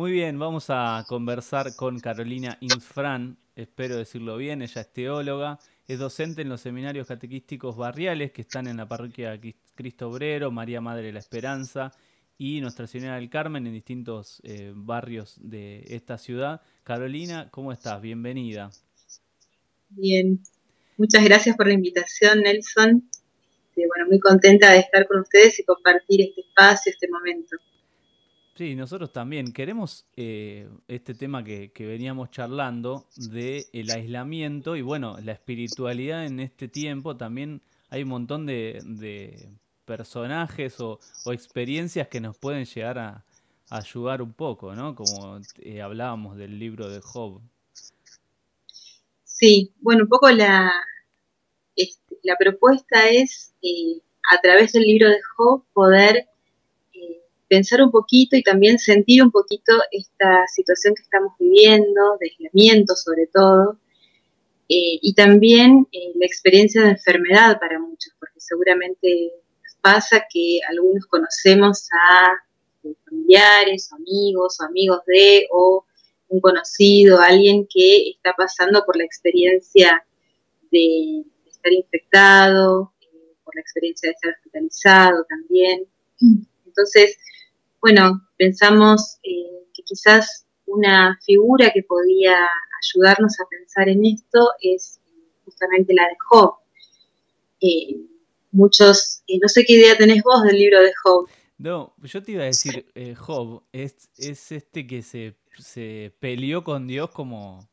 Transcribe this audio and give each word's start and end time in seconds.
Muy 0.00 0.12
bien, 0.12 0.38
vamos 0.38 0.70
a 0.70 1.04
conversar 1.06 1.76
con 1.76 2.00
Carolina 2.00 2.56
Infran, 2.62 3.36
espero 3.54 3.98
decirlo 3.98 4.38
bien, 4.38 4.62
ella 4.62 4.80
es 4.80 4.90
teóloga, 4.94 5.58
es 5.86 5.98
docente 5.98 6.40
en 6.40 6.48
los 6.48 6.62
seminarios 6.62 7.06
catequísticos 7.06 7.76
barriales 7.76 8.32
que 8.32 8.40
están 8.40 8.66
en 8.66 8.78
la 8.78 8.88
parroquia 8.88 9.38
Cristo 9.74 10.08
Obrero, 10.08 10.50
María 10.50 10.80
Madre 10.80 11.08
de 11.08 11.12
la 11.12 11.18
Esperanza 11.18 11.92
y 12.38 12.62
Nuestra 12.62 12.86
Señora 12.86 13.16
del 13.16 13.28
Carmen 13.28 13.66
en 13.66 13.74
distintos 13.74 14.40
eh, 14.42 14.72
barrios 14.74 15.36
de 15.38 15.84
esta 15.88 16.16
ciudad. 16.16 16.62
Carolina, 16.82 17.50
¿cómo 17.50 17.70
estás? 17.70 18.00
Bienvenida. 18.00 18.70
Bien, 19.90 20.40
muchas 20.96 21.22
gracias 21.22 21.58
por 21.58 21.66
la 21.66 21.74
invitación, 21.74 22.40
Nelson. 22.40 23.06
Este, 23.68 23.86
bueno, 23.86 24.06
muy 24.08 24.18
contenta 24.18 24.72
de 24.72 24.78
estar 24.78 25.06
con 25.06 25.20
ustedes 25.20 25.60
y 25.60 25.64
compartir 25.64 26.22
este 26.22 26.40
espacio, 26.40 26.90
este 26.90 27.06
momento. 27.10 27.58
Sí, 28.60 28.74
nosotros 28.74 29.10
también 29.10 29.54
queremos 29.54 30.04
eh, 30.16 30.68
este 30.86 31.14
tema 31.14 31.42
que, 31.42 31.72
veníamos 31.78 32.30
charlando 32.30 33.06
de 33.16 33.64
el 33.72 33.90
aislamiento 33.90 34.76
y 34.76 34.82
bueno, 34.82 35.16
la 35.24 35.32
espiritualidad 35.32 36.26
en 36.26 36.40
este 36.40 36.68
tiempo 36.68 37.16
también 37.16 37.62
hay 37.88 38.02
un 38.02 38.10
montón 38.10 38.44
de, 38.44 39.48
personajes 39.86 40.78
o, 40.78 41.00
experiencias 41.32 42.08
que 42.08 42.20
nos 42.20 42.36
pueden 42.36 42.66
llegar 42.66 42.98
a, 42.98 43.24
ayudar 43.70 44.20
un 44.20 44.34
poco, 44.34 44.74
¿no? 44.74 44.94
Como 44.94 45.40
eh, 45.60 45.80
hablábamos 45.80 46.36
del 46.36 46.58
libro 46.58 46.90
de 46.90 47.00
Job. 47.00 47.40
Sí, 49.24 49.72
bueno, 49.80 50.02
un 50.02 50.10
poco 50.10 50.30
la, 50.30 50.70
este, 51.76 52.18
la 52.24 52.36
propuesta 52.36 53.08
es 53.08 53.54
eh, 53.62 54.02
a 54.30 54.38
través 54.42 54.72
del 54.72 54.82
libro 54.82 55.08
de 55.08 55.22
Job 55.34 55.64
poder 55.72 56.26
pensar 57.50 57.82
un 57.82 57.90
poquito 57.90 58.36
y 58.36 58.44
también 58.44 58.78
sentir 58.78 59.24
un 59.24 59.32
poquito 59.32 59.72
esta 59.90 60.46
situación 60.46 60.94
que 60.94 61.02
estamos 61.02 61.32
viviendo, 61.38 62.16
de 62.20 62.30
aislamiento 62.30 62.94
sobre 62.94 63.26
todo, 63.26 63.76
eh, 64.68 65.02
y 65.02 65.12
también 65.14 65.88
eh, 65.90 66.12
la 66.14 66.26
experiencia 66.26 66.82
de 66.82 66.90
enfermedad 66.90 67.58
para 67.58 67.80
muchos, 67.80 68.14
porque 68.20 68.38
seguramente 68.40 69.32
pasa 69.80 70.24
que 70.32 70.60
algunos 70.68 71.06
conocemos 71.06 71.88
a 71.92 72.88
eh, 72.88 72.94
familiares, 73.04 73.92
amigos, 73.92 74.60
o 74.60 74.64
amigos 74.64 75.00
de, 75.06 75.48
o 75.50 75.84
un 76.28 76.40
conocido, 76.40 77.20
alguien 77.20 77.66
que 77.68 78.10
está 78.10 78.32
pasando 78.36 78.84
por 78.86 78.96
la 78.96 79.02
experiencia 79.02 80.06
de, 80.70 81.24
de 81.44 81.50
estar 81.50 81.72
infectado, 81.72 82.92
por 83.42 83.56
la 83.56 83.60
experiencia 83.60 84.08
de 84.08 84.12
estar 84.12 84.34
hospitalizado 84.34 85.24
también. 85.28 85.84
Entonces, 86.64 87.18
bueno, 87.80 88.28
pensamos 88.36 89.18
eh, 89.22 89.66
que 89.74 89.82
quizás 89.82 90.46
una 90.66 91.18
figura 91.24 91.70
que 91.72 91.82
podía 91.82 92.36
ayudarnos 92.82 93.38
a 93.40 93.48
pensar 93.48 93.88
en 93.88 94.04
esto 94.04 94.50
es 94.60 95.00
justamente 95.44 95.94
la 95.94 96.04
de 96.04 96.16
Job. 96.28 96.54
Eh, 97.60 97.96
muchos, 98.52 99.22
eh, 99.26 99.38
no 99.40 99.48
sé 99.48 99.64
qué 99.64 99.74
idea 99.74 99.96
tenés 99.96 100.22
vos 100.22 100.42
del 100.42 100.58
libro 100.58 100.80
de 100.80 100.92
Job. 101.02 101.28
No, 101.58 101.94
yo 102.02 102.22
te 102.22 102.32
iba 102.32 102.42
a 102.42 102.46
decir, 102.46 102.86
Job 103.18 103.64
es, 103.72 104.08
es 104.16 104.52
este 104.52 104.86
que 104.86 105.02
se, 105.02 105.36
se, 105.58 106.14
peleó 106.18 106.64
con 106.64 106.86
Dios 106.86 107.10
como, 107.10 107.68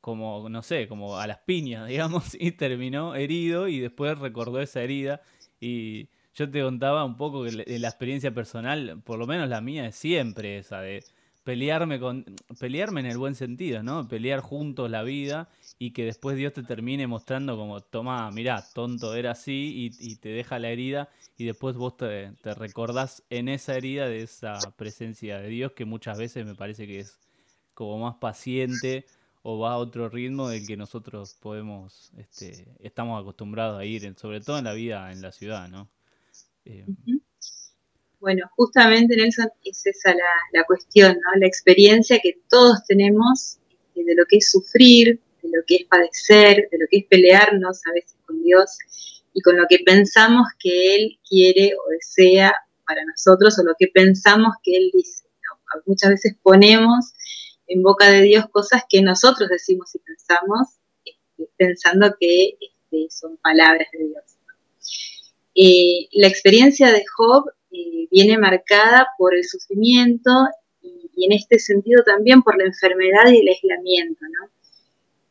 como, 0.00 0.48
no 0.48 0.62
sé, 0.62 0.86
como 0.86 1.18
a 1.18 1.26
las 1.26 1.38
piñas, 1.38 1.88
digamos, 1.88 2.36
y 2.38 2.52
terminó 2.52 3.14
herido 3.14 3.66
y 3.68 3.80
después 3.80 4.18
recordó 4.18 4.60
esa 4.60 4.82
herida 4.82 5.20
y 5.60 6.08
yo 6.38 6.48
te 6.48 6.62
contaba 6.62 7.04
un 7.04 7.16
poco 7.16 7.42
de 7.42 7.78
la 7.80 7.88
experiencia 7.88 8.32
personal, 8.32 9.02
por 9.04 9.18
lo 9.18 9.26
menos 9.26 9.48
la 9.48 9.60
mía 9.60 9.88
es 9.88 9.96
siempre 9.96 10.58
esa, 10.58 10.80
de 10.80 11.04
pelearme 11.42 11.98
con 11.98 12.24
pelearme 12.60 13.00
en 13.00 13.06
el 13.06 13.18
buen 13.18 13.34
sentido, 13.34 13.82
¿no? 13.82 14.06
Pelear 14.06 14.38
juntos 14.38 14.88
la 14.88 15.02
vida 15.02 15.48
y 15.80 15.90
que 15.90 16.04
después 16.04 16.36
Dios 16.36 16.52
te 16.52 16.62
termine 16.62 17.08
mostrando 17.08 17.56
como, 17.56 17.80
toma, 17.80 18.30
mirá, 18.30 18.64
tonto 18.72 19.16
era 19.16 19.32
así 19.32 19.90
y, 19.98 20.16
te 20.16 20.28
deja 20.28 20.60
la 20.60 20.68
herida 20.68 21.08
y 21.36 21.44
después 21.44 21.74
vos 21.74 21.96
te, 21.96 22.30
te, 22.40 22.54
recordás 22.54 23.24
en 23.30 23.48
esa 23.48 23.74
herida 23.74 24.06
de 24.06 24.22
esa 24.22 24.58
presencia 24.76 25.40
de 25.40 25.48
Dios 25.48 25.72
que 25.72 25.86
muchas 25.86 26.18
veces 26.18 26.46
me 26.46 26.54
parece 26.54 26.86
que 26.86 27.00
es 27.00 27.18
como 27.74 27.98
más 27.98 28.14
paciente 28.16 29.06
o 29.42 29.58
va 29.58 29.72
a 29.72 29.78
otro 29.78 30.08
ritmo 30.08 30.48
del 30.48 30.64
que 30.66 30.76
nosotros 30.76 31.34
podemos, 31.40 32.12
este, 32.16 32.68
estamos 32.78 33.20
acostumbrados 33.20 33.80
a 33.80 33.84
ir, 33.84 34.14
sobre 34.16 34.40
todo 34.40 34.58
en 34.58 34.66
la 34.66 34.72
vida 34.72 35.10
en 35.10 35.20
la 35.20 35.32
ciudad, 35.32 35.68
¿no? 35.68 35.88
Eh, 36.68 36.84
bueno, 38.20 38.50
justamente 38.56 39.16
Nelson 39.16 39.48
es 39.64 39.86
esa 39.86 40.12
la, 40.52 40.64
cuestión, 40.64 41.12
¿no? 41.14 41.40
La 41.40 41.46
experiencia 41.46 42.18
que 42.22 42.40
todos 42.50 42.84
tenemos 42.86 43.58
eh, 43.94 44.04
de 44.04 44.14
lo 44.14 44.26
que 44.26 44.36
es 44.36 44.50
sufrir, 44.50 45.20
de 45.42 45.48
lo 45.48 45.64
que 45.66 45.76
es 45.76 45.84
padecer, 45.86 46.68
de 46.70 46.78
lo 46.78 46.86
que 46.90 46.98
es 46.98 47.04
pelearnos 47.06 47.80
a 47.86 47.92
veces 47.92 48.16
con 48.26 48.42
Dios 48.42 48.76
y 49.32 49.40
con 49.40 49.56
lo 49.56 49.66
que 49.68 49.78
pensamos 49.78 50.46
que 50.58 50.96
Él 50.96 51.18
quiere 51.26 51.72
o 51.74 51.90
desea 51.90 52.52
para 52.86 53.02
nosotros 53.04 53.58
o 53.58 53.64
lo 53.64 53.74
que 53.78 53.86
pensamos 53.88 54.54
que 54.62 54.76
Él 54.76 54.90
dice. 54.92 55.24
Muchas 55.86 56.10
veces 56.10 56.36
ponemos 56.42 57.12
en 57.66 57.82
boca 57.82 58.10
de 58.10 58.22
Dios 58.22 58.46
cosas 58.50 58.82
que 58.88 59.00
nosotros 59.00 59.48
decimos 59.48 59.94
y 59.94 59.98
pensamos, 60.00 60.68
este, 61.04 61.50
pensando 61.56 62.14
que 62.18 62.58
este, 62.60 63.06
son 63.10 63.36
palabras 63.38 63.86
de 63.92 64.06
Dios. 64.06 64.38
Eh, 65.60 66.08
la 66.12 66.28
experiencia 66.28 66.92
de 66.92 67.04
Job 67.16 67.50
eh, 67.72 68.06
viene 68.12 68.38
marcada 68.38 69.08
por 69.18 69.34
el 69.34 69.42
sufrimiento 69.42 70.30
y, 70.80 71.24
en 71.24 71.32
este 71.32 71.58
sentido 71.58 72.04
también 72.04 72.42
por 72.42 72.56
la 72.56 72.64
enfermedad 72.64 73.28
y 73.32 73.40
el 73.40 73.48
aislamiento. 73.48 74.24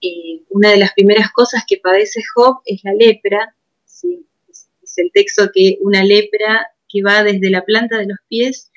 Eh, 0.01 0.43
una 0.49 0.71
de 0.71 0.77
las 0.79 0.91
primeras 0.91 1.31
cosas 1.31 1.63
que 1.65 1.77
padece 1.77 2.21
Job 2.35 2.57
es 2.65 2.81
la 2.83 2.91
lepra. 2.91 3.55
Es, 3.85 4.67
el 4.97 5.11
texto 5.13 5.49
que 5.53 5.77
una 5.79 6.03
lepra 6.03 6.71
que 6.89 7.03
va 7.03 7.23
desde 7.23 7.49
la 7.49 7.63
planta 7.63 7.97
de 7.97 8.07
los 8.07 8.17
pies 8.27 8.69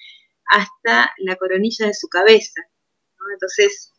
hasta 0.44 1.10
la 1.18 1.34
coronilla 1.34 1.86
de 1.86 1.94
su 1.94 2.06
cabeza. 2.08 2.60
Entonces, 3.32 3.92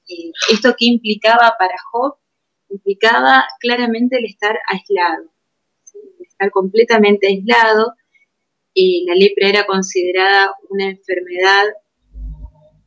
esto 0.49 0.73
que 0.77 0.85
implicaba 0.85 1.55
para 1.59 1.75
Job, 1.91 2.15
implicaba 2.69 3.45
claramente 3.59 4.19
el 4.19 4.25
estar 4.25 4.57
aislado 4.69 5.31
completamente 6.51 7.27
aislado. 7.27 7.93
La 8.75 9.15
lepra 9.15 9.49
era 9.49 9.65
considerada 9.65 10.55
una 10.69 10.89
enfermedad 10.89 11.65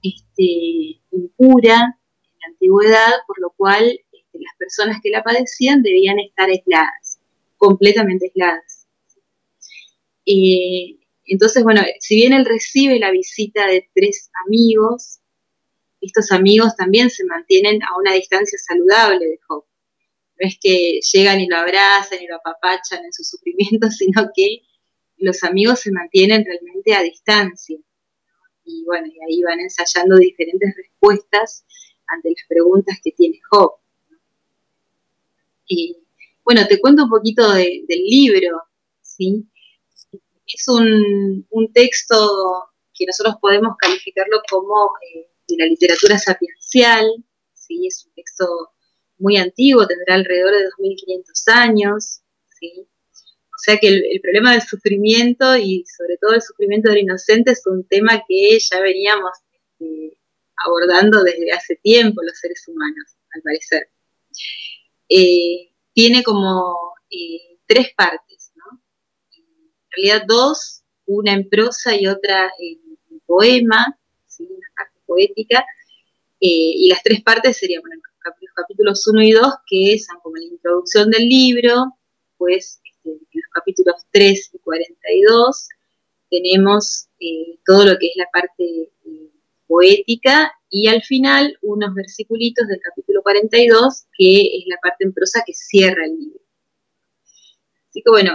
este, 0.02 1.00
impura 1.10 1.74
en 1.74 2.38
la 2.40 2.48
antigüedad, 2.48 3.12
por 3.26 3.40
lo 3.40 3.50
cual 3.56 3.84
este, 3.84 4.38
las 4.38 4.56
personas 4.58 4.98
que 5.02 5.10
la 5.10 5.22
padecían 5.22 5.82
debían 5.82 6.18
estar 6.18 6.48
aisladas, 6.48 7.20
completamente 7.56 8.26
aisladas. 8.26 8.86
Entonces, 11.26 11.62
bueno, 11.64 11.82
si 12.00 12.16
bien 12.16 12.32
él 12.32 12.44
recibe 12.44 12.98
la 12.98 13.10
visita 13.10 13.66
de 13.66 13.88
tres 13.94 14.30
amigos, 14.46 15.20
estos 16.00 16.32
amigos 16.32 16.76
también 16.76 17.10
se 17.10 17.24
mantienen 17.24 17.82
a 17.82 17.98
una 17.98 18.12
distancia 18.12 18.58
saludable 18.58 19.24
de 19.24 19.38
Job 19.46 19.64
no 20.40 20.48
es 20.48 20.58
que 20.60 21.00
llegan 21.12 21.40
y 21.40 21.46
lo 21.46 21.56
abrazan 21.56 22.22
y 22.22 22.26
lo 22.26 22.36
apapachan 22.36 23.04
en 23.04 23.12
su 23.12 23.24
sufrimiento, 23.24 23.90
sino 23.90 24.30
que 24.34 24.62
los 25.18 25.42
amigos 25.44 25.80
se 25.80 25.92
mantienen 25.92 26.44
realmente 26.44 26.94
a 26.94 27.02
distancia. 27.02 27.78
Y 28.64 28.84
bueno, 28.84 29.06
ahí 29.28 29.42
van 29.42 29.60
ensayando 29.60 30.16
diferentes 30.16 30.74
respuestas 30.76 31.64
ante 32.06 32.30
las 32.30 32.48
preguntas 32.48 32.98
que 33.02 33.12
tiene 33.12 33.38
Job. 33.50 33.72
Y 35.66 35.96
bueno, 36.44 36.66
te 36.66 36.80
cuento 36.80 37.04
un 37.04 37.10
poquito 37.10 37.52
del 37.52 37.86
libro, 37.88 38.62
¿sí? 39.00 39.46
Es 40.46 40.68
un, 40.68 41.46
texto 41.72 42.68
que 42.92 43.06
nosotros 43.06 43.36
podemos 43.40 43.76
calificarlo 43.78 44.40
como 44.48 44.92
eh, 45.14 45.26
de 45.48 45.56
la 45.56 45.66
literatura 45.66 46.18
sapiencial, 46.18 47.06
¿sí? 47.54 47.86
Es 47.86 48.04
un 48.06 48.12
texto 48.14 48.73
muy 49.18 49.36
antiguo, 49.36 49.86
tendrá 49.86 50.14
alrededor 50.14 50.52
de 50.56 50.64
2500 50.64 51.48
años, 51.48 52.20
¿sí? 52.58 52.86
O 53.54 53.58
sea 53.64 53.78
que 53.78 53.88
el, 53.88 54.20
problema 54.20 54.52
del 54.52 54.62
sufrimiento 54.62 55.56
y 55.56 55.84
sobre 55.86 56.18
todo 56.18 56.34
el 56.34 56.42
sufrimiento 56.42 56.90
del 56.90 57.02
inocente 57.02 57.52
es 57.52 57.66
un 57.66 57.86
tema 57.86 58.22
que 58.28 58.58
ya 58.58 58.80
veníamos 58.80 59.30
este, 59.52 60.18
abordando 60.66 61.22
desde 61.22 61.52
hace 61.52 61.76
tiempo 61.76 62.22
los 62.22 62.38
seres 62.38 62.66
humanos, 62.68 63.16
al 63.34 63.42
parecer. 63.42 63.88
Eh, 65.08 65.72
tiene 65.92 66.22
como 66.22 66.94
eh, 67.10 67.58
tres 67.66 67.94
partes, 67.94 68.52
¿no? 68.56 68.82
En 69.36 69.44
realidad 69.90 70.24
dos, 70.26 70.82
una 71.06 71.32
en 71.32 71.48
prosa 71.48 71.94
y 71.94 72.06
otra 72.06 72.50
en, 72.58 72.80
poema, 73.26 73.98
una 74.38 74.68
parte 74.76 75.00
poética, 75.06 75.60
eh, 76.40 76.72
y 76.76 76.88
las 76.90 77.02
tres 77.02 77.22
partes 77.22 77.56
serían, 77.56 77.80
bueno, 77.80 78.02
capítulos 78.54 79.06
1 79.06 79.22
y 79.22 79.32
2, 79.32 79.46
que 79.66 79.98
son 79.98 80.20
como 80.22 80.36
la 80.36 80.44
introducción 80.44 81.10
del 81.10 81.28
libro, 81.28 81.96
pues 82.36 82.80
este, 82.84 83.10
en 83.10 83.40
los 83.40 83.50
capítulos 83.52 83.96
3 84.10 84.50
y 84.54 84.58
42 84.58 85.68
tenemos 86.30 87.08
eh, 87.20 87.58
todo 87.64 87.84
lo 87.84 87.98
que 87.98 88.06
es 88.06 88.16
la 88.16 88.28
parte 88.32 88.64
eh, 88.64 89.30
poética, 89.66 90.52
y 90.76 90.88
al 90.88 91.02
final 91.02 91.56
unos 91.62 91.94
versículos 91.94 92.66
del 92.66 92.80
capítulo 92.80 93.22
42, 93.22 94.06
que 94.18 94.40
es 94.42 94.64
la 94.66 94.76
parte 94.82 95.04
en 95.04 95.12
prosa 95.12 95.44
que 95.46 95.54
cierra 95.54 96.04
el 96.04 96.18
libro. 96.18 96.40
Así 97.88 98.02
que 98.02 98.10
bueno, 98.10 98.32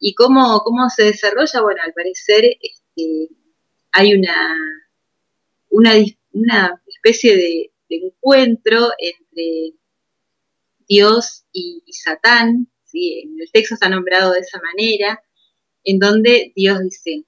¿y 0.00 0.14
cómo, 0.16 0.62
cómo 0.64 0.90
se 0.90 1.04
desarrolla? 1.04 1.62
Bueno, 1.62 1.80
al 1.84 1.92
parecer 1.92 2.44
este, 2.60 3.28
hay 3.92 4.14
una, 4.14 4.34
una, 5.68 6.82
especie 6.88 7.36
de, 7.36 7.69
encuentro 7.96 8.90
entre 8.98 9.74
Dios 10.88 11.44
y, 11.52 11.82
Satán, 11.92 12.68
en 12.92 13.40
el 13.40 13.50
texto 13.52 13.74
está 13.74 13.88
nombrado 13.88 14.32
de 14.32 14.40
esa 14.40 14.60
manera, 14.60 15.22
en 15.84 15.98
donde 15.98 16.52
Dios 16.56 16.80
dice, 16.80 17.24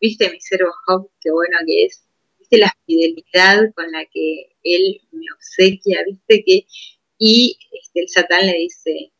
viste 0.00 0.30
mi 0.30 0.40
siervo 0.40 0.70
Job, 0.86 1.10
qué 1.20 1.30
bueno 1.30 1.56
que 1.66 1.86
es, 1.86 2.04
viste 2.38 2.58
la 2.58 2.72
fidelidad 2.86 3.72
con 3.74 3.90
la 3.90 4.04
que 4.06 4.54
él 4.62 5.00
me 5.12 5.24
obsequia, 5.34 6.04
viste 6.06 6.44
que, 6.44 6.66
y 7.18 7.58
este, 7.72 8.00
el 8.02 8.08
Satán 8.08 8.46
le 8.46 8.58
dice, 8.58 9.12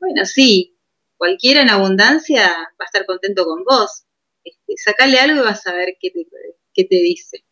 bueno, 0.00 0.24
sí, 0.24 0.76
cualquiera 1.16 1.62
en 1.62 1.70
abundancia 1.70 2.48
va 2.48 2.84
a 2.84 2.84
estar 2.84 3.06
contento 3.06 3.44
con 3.44 3.64
vos, 3.64 4.04
este, 4.44 4.76
sacale 4.76 5.18
algo 5.18 5.42
y 5.42 5.44
vas 5.44 5.66
a 5.66 5.74
ver 5.74 5.96
qué 6.00 6.10
te, 6.10 6.26
qué 6.74 6.84
te 6.84 6.96
dice. 6.96 7.44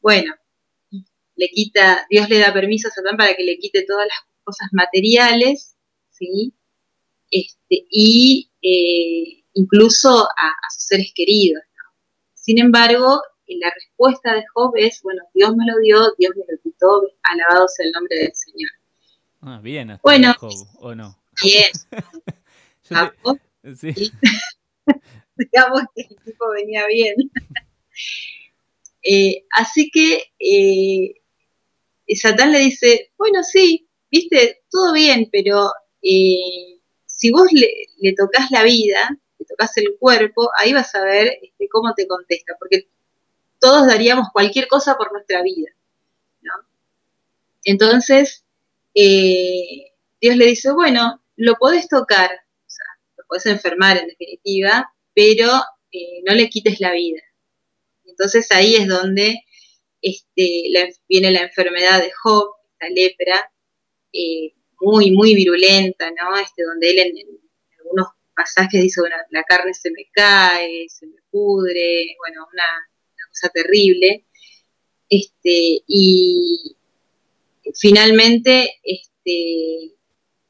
Bueno, 0.00 0.34
le 1.36 1.48
quita, 1.48 2.06
Dios 2.10 2.28
le 2.28 2.38
da 2.38 2.52
permiso 2.52 2.88
a 2.88 2.90
Satán 2.90 3.16
para 3.16 3.34
que 3.34 3.44
le 3.44 3.58
quite 3.58 3.84
todas 3.86 4.06
las 4.06 4.18
cosas 4.44 4.68
materiales, 4.72 5.76
¿sí? 6.10 6.54
Este, 7.30 7.86
y 7.90 8.50
eh, 8.62 9.44
incluso 9.54 10.24
a, 10.24 10.52
sus 10.72 10.84
seres 10.84 11.12
queridos. 11.14 11.62
Sin 12.34 12.58
embargo, 12.60 13.22
la 13.46 13.70
respuesta 13.74 14.34
de 14.34 14.44
Job 14.52 14.72
es, 14.76 15.00
bueno, 15.02 15.22
Dios 15.34 15.54
me 15.56 15.64
lo 15.66 15.78
dio, 15.78 16.14
Dios 16.18 16.34
me 16.36 16.44
lo 16.48 16.62
quitó, 16.62 17.02
alabado 17.22 17.66
sea 17.68 17.86
el 17.86 17.92
nombre 17.92 18.16
del 18.18 18.34
Señor. 18.34 18.70
Ah, 19.40 19.60
bien, 19.62 19.98
bueno, 20.02 20.34
Job, 20.38 20.52
¿o 20.78 20.94
no? 20.94 21.18
Bien. 21.42 21.70
sí. 23.76 24.12
Digamos 25.36 25.82
que 25.94 26.02
el 26.02 26.16
tipo 26.24 26.50
venía 26.50 26.86
bien. 26.86 27.14
Eh, 29.06 29.44
así 29.50 29.90
que 29.90 30.32
eh, 30.38 31.20
Satán 32.08 32.52
le 32.52 32.58
dice, 32.58 33.12
bueno, 33.16 33.42
sí, 33.42 33.88
viste, 34.10 34.64
todo 34.70 34.92
bien, 34.92 35.28
pero 35.32 35.72
eh, 36.02 36.80
si 37.06 37.30
vos 37.30 37.48
le, 37.52 38.14
tocas 38.14 38.50
la 38.50 38.62
vida, 38.62 39.18
le 39.38 39.46
tocas 39.46 39.76
el 39.78 39.96
cuerpo, 39.98 40.50
ahí 40.58 40.72
vas 40.72 40.94
a 40.94 41.04
ver 41.04 41.38
este, 41.42 41.68
cómo 41.68 41.94
te 41.94 42.06
contesta, 42.06 42.54
porque 42.58 42.88
todos 43.58 43.86
daríamos 43.86 44.28
cualquier 44.32 44.68
cosa 44.68 44.96
por 44.96 45.12
nuestra 45.12 45.42
vida. 45.42 45.70
¿no? 46.42 46.52
Entonces, 47.64 48.44
Dios 48.94 50.36
le 50.36 50.46
dice, 50.46 50.72
bueno, 50.72 51.22
lo 51.36 51.54
podés 51.54 51.88
tocar, 51.88 52.30
o 52.30 52.70
sea, 52.70 52.86
lo 53.16 53.24
podés 53.26 53.46
enfermar 53.46 53.96
en 53.96 54.08
definitiva, 54.08 54.92
pero 55.14 55.48
no 56.26 56.34
le 56.34 56.48
quites 56.48 56.80
la 56.80 56.92
vida. 56.92 57.22
Entonces 58.04 58.46
ahí 58.52 58.76
es 58.76 58.86
donde 58.86 59.44
este, 60.04 60.70
viene 61.08 61.30
la 61.30 61.40
enfermedad 61.40 62.02
de 62.02 62.12
Job, 62.22 62.50
la 62.78 62.88
lepra, 62.90 63.50
eh, 64.12 64.52
muy, 64.80 65.10
muy 65.12 65.34
virulenta, 65.34 66.10
¿no? 66.10 66.36
Este, 66.38 66.62
donde 66.62 66.90
él 66.90 66.98
en, 66.98 67.16
algunos 67.78 68.08
pasajes 68.36 68.82
dice, 68.82 69.00
bueno, 69.00 69.16
la 69.30 69.44
carne 69.44 69.72
se 69.72 69.90
me 69.90 70.06
cae, 70.12 70.86
se 70.90 71.06
me 71.06 71.16
pudre, 71.30 72.16
bueno, 72.18 72.46
una, 72.52 72.64
cosa 73.30 73.48
terrible. 73.48 74.26
Este, 75.08 75.82
y 75.86 76.76
finalmente, 77.74 78.74
este, 78.82 79.94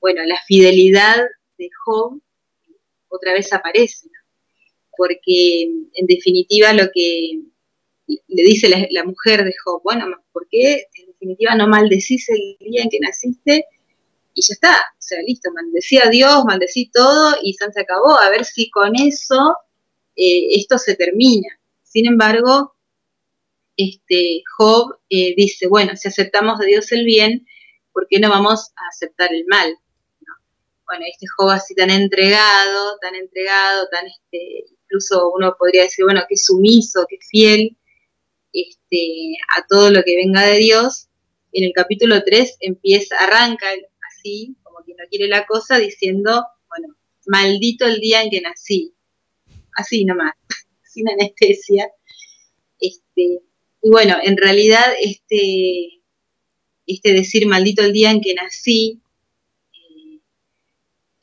bueno, 0.01 0.25
la 0.25 0.41
fidelidad 0.47 1.23
de 1.59 1.71
Job 1.85 2.21
otra 3.09 3.33
vez 3.33 3.53
aparece, 3.53 4.09
¿no? 4.09 4.19
porque 4.97 5.63
en 5.63 6.07
definitiva 6.07 6.73
lo 6.73 6.91
que 6.93 7.41
le 8.07 8.43
dice 8.43 8.69
la, 8.69 9.05
mujer 9.05 9.45
de 9.45 9.55
Job, 9.65 9.81
bueno, 9.83 10.07
¿por 10.33 10.47
qué 10.49 10.87
en 10.95 11.07
definitiva 11.07 11.55
no 11.55 11.67
maldecís 11.67 12.29
el 12.29 12.57
día 12.61 12.83
en 12.83 12.91
que 12.91 13.01
naciste? 13.01 13.67
Y 14.35 14.43
ya 14.43 14.53
está, 14.53 14.75
o 14.75 15.03
sea, 15.03 15.23
listo, 15.23 15.51
maldecí 15.53 15.99
a 15.99 16.11
Dios, 16.11 16.45
maldecí 16.45 16.91
todo 16.91 17.37
y 17.43 17.55
se 17.55 17.81
acabó, 17.81 18.19
a 18.19 18.31
ver 18.31 18.45
si 18.45 18.69
con 18.71 18.97
eso 18.97 19.57
eh, 20.17 20.57
esto 20.57 20.79
se 20.79 20.97
termina. 20.97 21.49
Sin 21.83 22.07
embargo, 22.07 22.75
este, 23.77 24.43
Job 24.57 24.99
eh, 25.09 25.35
dice, 25.37 25.69
bueno, 25.69 25.97
si 25.97 26.09
aceptamos 26.09 26.59
de 26.59 26.67
Dios 26.67 26.91
el 26.93 27.05
bien, 27.05 27.47
¿por 27.93 28.07
qué 28.09 28.19
no 28.19 28.29
vamos 28.29 28.73
a 28.77 28.89
aceptar 28.89 29.33
el 29.33 29.47
mal? 29.47 29.77
Bueno, 30.87 31.05
este 31.11 31.27
Job 31.37 31.51
así 31.51 31.75
tan 31.75 31.91
entregado, 31.91 32.99
tan 33.01 33.15
entregado, 33.15 33.89
tan, 33.91 34.07
este, 34.07 34.65
incluso 34.83 35.31
uno 35.35 35.57
podría 35.59 35.83
decir, 35.85 36.05
bueno, 36.05 36.23
que 36.29 36.37
sumiso, 36.37 37.07
que 37.09 37.19
fiel, 37.27 37.77
este, 38.55 39.37
a 39.57 39.67
todo 39.69 39.91
lo 39.91 40.03
que 40.05 40.17
venga 40.17 40.43
de 40.43 40.59
Dios. 40.59 41.09
En 41.53 41.65
el 41.65 41.73
capítulo 41.75 42.23
3 42.25 42.57
empieza, 42.61 43.17
arranca 43.17 43.67
así, 44.09 44.57
como 44.63 44.79
quien 44.85 44.97
no 44.97 45.05
quiere 45.11 45.29
la 45.29 45.45
cosa, 45.45 45.79
diciendo, 45.79 46.47
bueno, 46.69 46.95
maldito 47.27 47.85
el 47.85 48.01
día 48.01 48.23
en 48.23 48.31
que 48.31 48.41
nací. 48.41 48.95
Así 49.77 50.05
nomás, 50.05 50.35
sin 50.85 51.09
anestesia. 51.09 51.91
Este, 52.81 53.43
y 53.83 53.91
bueno, 53.91 54.17
en 54.23 54.37
realidad 54.37 54.85
este, 55.01 56.01
este 56.87 57.13
decir 57.13 57.47
maldito 57.47 57.83
el 57.83 57.93
día 57.93 58.11
en 58.11 58.21
que 58.21 58.35
nací, 58.35 59.01
eh, 59.73 60.21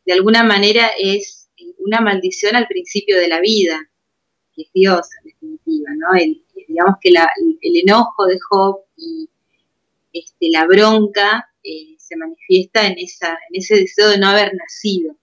de 0.06 0.14
alguna 0.14 0.44
manera 0.44 0.92
es 1.00 1.50
una 1.80 2.02
maldición 2.02 2.56
al 2.56 2.68
principio 2.68 3.18
de 3.18 3.28
la 3.28 3.40
vida, 3.40 3.90
que 4.54 4.64
es 4.64 4.70
Dios 4.74 5.08
en 5.20 5.30
definitiva, 5.30 5.92
¿no? 5.96 6.20
El, 6.20 6.44
digamos 6.72 6.96
que 7.02 7.10
el 7.10 7.78
enojo 7.78 8.26
de 8.26 8.40
Job 8.50 8.82
y 8.96 9.30
este, 10.14 10.50
la 10.50 10.66
bronca 10.66 11.50
eh, 11.64 11.96
se 11.98 12.16
manifiesta 12.16 12.88
en, 12.88 12.96
ese 12.98 13.76
deseo 13.76 14.10
de 14.10 14.18
no 14.18 14.30
haber 14.30 14.54
nacido. 14.56 15.16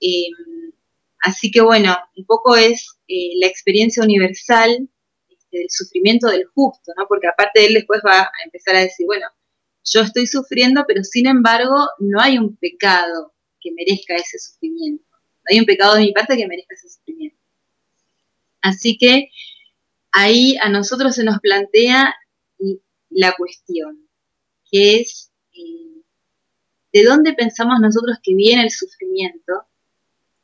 Em, 0.00 0.72
así 1.20 1.50
que 1.50 1.60
bueno, 1.60 1.96
un 2.16 2.24
poco 2.24 2.56
es 2.56 2.98
eh, 3.08 3.32
la 3.40 3.46
experiencia 3.46 4.02
universal 4.02 4.88
este, 5.28 5.58
del 5.58 5.70
sufrimiento 5.70 6.28
del 6.28 6.46
justo, 6.46 6.92
¿no? 6.96 7.06
porque 7.08 7.28
aparte 7.28 7.66
él 7.66 7.74
después 7.74 8.00
va 8.06 8.20
a 8.22 8.30
empezar 8.44 8.76
a 8.76 8.80
decir, 8.80 9.06
bueno, 9.06 9.26
yo 9.84 10.00
estoy 10.02 10.26
sufriendo, 10.26 10.84
pero 10.86 11.02
sin 11.02 11.26
embargo 11.26 11.74
no 11.98 12.20
hay 12.20 12.38
un 12.38 12.56
pecado 12.56 13.32
que 13.60 13.72
merezca 13.72 14.14
ese 14.14 14.38
sufrimiento. 14.38 15.04
No 15.10 15.44
hay 15.50 15.60
un 15.60 15.66
pecado 15.66 15.94
de 15.94 16.02
mi 16.02 16.12
parte 16.12 16.36
que 16.36 16.46
merezca 16.46 16.74
ese 16.74 16.90
sufrimiento. 16.90 17.38
Así 18.60 18.98
que 18.98 19.30
ahí 20.12 20.56
a 20.60 20.68
nosotros 20.68 21.14
se 21.14 21.24
nos 21.24 21.38
plantea 21.40 22.14
la 23.10 23.34
cuestión, 23.36 24.08
que 24.70 25.00
es 25.00 25.30
eh, 25.52 26.02
de 26.92 27.04
dónde 27.04 27.32
pensamos 27.32 27.80
nosotros 27.80 28.18
que 28.22 28.34
viene 28.34 28.62
el 28.62 28.70
sufrimiento 28.70 29.66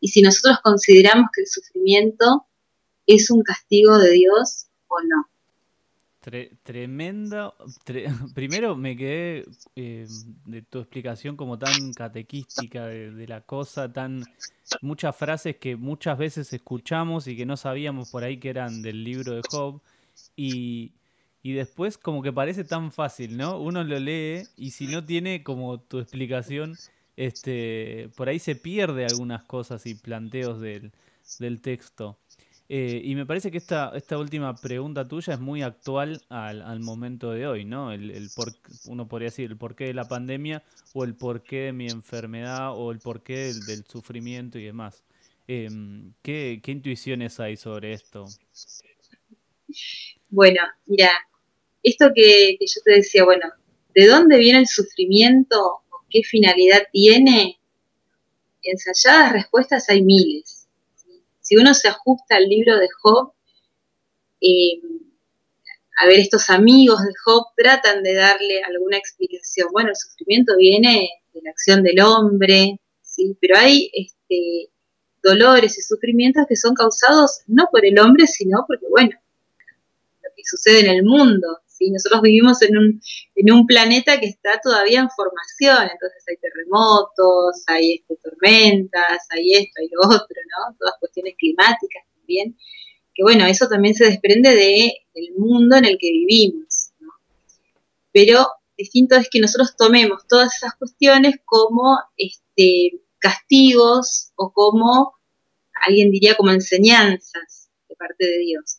y 0.01 0.09
si 0.09 0.23
nosotros 0.23 0.59
consideramos 0.63 1.29
que 1.35 1.43
el 1.43 1.47
sufrimiento 1.47 2.47
es 3.07 3.31
un 3.31 3.43
castigo 3.43 3.99
de 3.99 4.11
Dios 4.13 4.67
o 4.89 5.01
no 5.03 5.34
tremenda. 6.63 7.55
primero 8.35 8.77
me 8.77 8.97
quedé 8.97 9.45
eh, 9.77 10.07
de 10.47 10.63
tu 10.63 10.81
explicación 10.81 11.37
como 11.37 11.59
tan 11.59 11.93
catequística 11.93 12.87
de, 12.87 13.27
la 13.27 13.43
cosa, 13.43 13.93
tan 13.93 14.25
muchas 14.81 15.15
frases 15.17 15.57
que 15.57 15.77
muchas 15.77 16.19
veces 16.19 16.53
escuchamos 16.53 17.27
y 17.27 17.37
que 17.37 17.47
no 17.47 17.57
sabíamos 17.57 18.11
por 18.11 18.25
ahí 18.25 18.39
que 18.39 18.51
eran 18.51 18.83
del 18.83 19.05
libro 19.05 19.35
de 19.35 19.43
Job. 19.51 19.81
Y, 20.37 20.93
y 21.43 21.53
después 21.53 21.99
como 21.99 22.23
que 22.23 22.33
parece 22.33 22.65
tan 22.65 22.93
fácil, 22.93 23.37
¿no? 23.37 23.61
Uno 23.61 23.85
lo 23.85 23.99
lee 23.99 24.45
y 24.57 24.71
si 24.71 24.87
no 24.87 25.05
tiene 25.05 25.43
como 25.43 25.81
tu 25.81 25.99
explicación, 25.99 26.77
este, 27.17 28.11
por 28.17 28.29
ahí 28.29 28.39
se 28.39 28.57
pierde 28.57 29.05
algunas 29.05 29.45
cosas 29.45 29.87
y 29.87 29.95
planteos 29.95 30.61
del, 30.61 30.93
del 31.39 31.61
texto. 31.61 32.19
Eh, 32.69 33.03
y 33.05 33.15
me 33.15 33.27
parece 33.27 33.51
que 33.51 33.59
esta, 33.59 33.93
esta 33.95 34.17
última 34.17 34.57
pregunta 34.57 35.07
tuya 35.07 35.35
es 35.35 35.41
muy 35.41 35.61
actual 35.61 36.23
al, 36.31 36.81
momento 36.81 37.31
de 37.31 37.47
hoy, 37.47 37.65
¿no? 37.67 37.93
El, 37.93 38.31
por, 38.35 38.53
uno 38.87 39.07
podría 39.07 39.27
decir 39.27 39.51
el 39.51 39.59
porqué 39.59 39.85
de 39.85 39.95
la 39.95 40.09
pandemia 40.09 40.63
o 40.95 41.05
el 41.05 41.15
porqué 41.15 41.57
de 41.67 41.73
mi 41.73 41.89
enfermedad 41.89 42.73
o 42.75 42.91
el 42.91 43.01
porqué 43.01 43.53
del, 43.67 43.85
sufrimiento 43.87 44.59
y 44.59 44.65
demás. 44.65 45.05
Em, 45.47 46.15
¿qué, 46.23 46.61
intuiciones 46.67 47.39
hay 47.39 47.59
sobre 47.59 47.93
esto? 47.93 48.25
Bueno, 50.31 50.63
mira, 50.87 51.11
esto 51.83 52.13
que, 52.15 52.57
que 52.59 52.67
yo 52.67 52.81
te 52.83 52.93
decía, 52.93 53.25
bueno, 53.25 53.47
¿de 53.95 54.07
dónde 54.07 54.39
viene 54.39 54.61
el 54.61 54.67
sufrimiento 54.67 55.83
qué 56.09 56.23
finalidad 56.23 56.85
tiene? 56.91 57.59
Ensayadas 58.63 59.33
respuestas 59.35 59.91
hay 59.91 60.03
miles 60.03 60.64
si 61.45 61.57
uno 61.57 61.75
se 61.75 61.89
ajusta 61.89 62.37
al 62.37 62.49
libro 62.49 62.79
de 62.79 62.89
Job, 63.03 63.35
eh, 64.41 64.81
a 66.01 66.07
ver, 66.07 66.19
estos 66.19 66.49
amigos 66.49 67.03
de 67.05 67.13
Job 67.23 67.45
tratan 67.55 68.03
de 68.03 68.15
darle 68.15 68.63
alguna 68.63 68.97
explicación. 68.97 69.69
Bueno, 69.71 69.91
el 69.91 69.97
sufrimiento 69.97 70.57
viene 70.57 71.11
de 71.35 71.41
la 71.43 71.51
acción 71.51 71.83
del 71.83 72.01
hombre, 72.01 72.81
¿sí? 73.03 73.37
Pero 73.41 73.59
hay 73.59 73.91
este, 73.93 74.71
dolores 75.23 75.77
y 75.79 75.83
sufrimientos 75.83 76.47
que 76.49 76.57
son 76.57 76.75
causados 76.75 77.43
no 77.47 77.69
por 77.71 77.85
el 77.85 77.99
hombre, 77.99 78.27
sino 78.27 78.65
porque, 78.67 78.87
bueno, 78.89 79.11
lo 80.23 80.31
que 80.35 80.43
sucede 80.45 80.81
en 80.81 80.97
el 80.97 81.05
mundo, 81.05 81.59
¿sí? 81.85 81.91
Nosotros 81.91 82.23
vivimos 82.23 82.63
en 82.63 82.77
un, 82.77 83.01
en 83.35 83.53
un 83.53 83.67
planeta 83.67 84.19
que 84.19 84.27
está 84.27 84.61
todavía 84.63 85.01
en 85.01 85.11
formación, 85.11 85.91
entonces 85.91 86.25
hay 86.29 86.37
terremotos, 86.37 87.63
hay 87.67 87.95
este, 87.95 88.17
tormentas, 88.23 89.27
hay 89.31 89.55
esto, 89.55 89.73
hay 89.81 89.89
lo 89.91 90.01
otro, 90.07 90.37
¿no? 90.57 90.77
Todas 90.79 90.95
cuestiones 91.01 91.35
climáticas 91.39 92.05
también 92.17 92.57
que 93.15 93.23
bueno, 93.23 93.47
eso 93.47 93.69
también 93.69 93.95
se 93.95 94.05
desprende 94.05 94.51
del 94.55 95.33
mundo 95.39 95.77
en 95.77 95.85
el 95.85 95.99
que 95.99 96.11
vivimos. 96.11 96.91
Pero 98.13 98.47
distinto 98.77 99.15
es 99.15 99.29
que 99.31 99.41
nosotros 99.41 99.77
tomemos 99.77 100.27
todas 100.29 100.57
esas 100.57 100.75
cuestiones 100.75 101.37
como 101.45 101.99
este, 102.17 103.01
castigos 103.19 104.33
o 104.35 104.53
como, 104.53 105.15
alguien 105.87 106.11
diría, 106.11 106.35
como 106.35 106.51
enseñanzas 106.51 107.71
de 107.89 107.95
parte 107.95 108.27
de 108.27 108.39
Dios. 108.39 108.79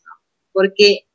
Porque 0.52 1.05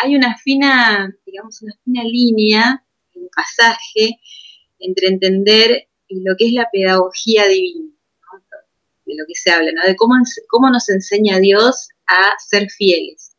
hay 0.00 0.16
una 0.16 0.36
fina, 0.38 1.14
digamos, 1.26 1.62
una 1.62 1.74
fina 1.84 2.02
línea, 2.04 2.84
un 3.14 3.28
pasaje 3.34 4.18
entre 4.78 5.08
entender 5.08 5.88
lo 6.08 6.34
que 6.36 6.46
es 6.46 6.52
la 6.52 6.68
pedagogía 6.70 7.46
divina, 7.46 7.92
de 9.04 9.14
lo 9.16 9.24
que 9.26 9.34
se 9.34 9.50
habla, 9.50 9.70
de 9.86 9.96
cómo, 9.96 10.14
cómo 10.48 10.70
nos 10.70 10.88
enseña 10.88 11.38
Dios 11.38 11.88
a 12.06 12.34
ser 12.38 12.70
fieles. 12.70 13.36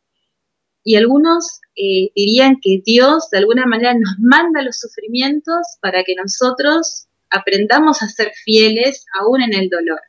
Y 0.83 0.95
algunos 0.95 1.61
eh, 1.75 2.11
dirían 2.15 2.59
que 2.61 2.81
Dios 2.85 3.29
de 3.29 3.37
alguna 3.39 3.65
manera 3.65 3.93
nos 3.93 4.19
manda 4.19 4.61
los 4.61 4.79
sufrimientos 4.79 5.65
para 5.81 6.03
que 6.03 6.15
nosotros 6.15 7.07
aprendamos 7.29 8.01
a 8.01 8.09
ser 8.09 8.31
fieles 8.43 9.05
aún 9.19 9.41
en 9.41 9.53
el 9.53 9.69
dolor, 9.69 10.01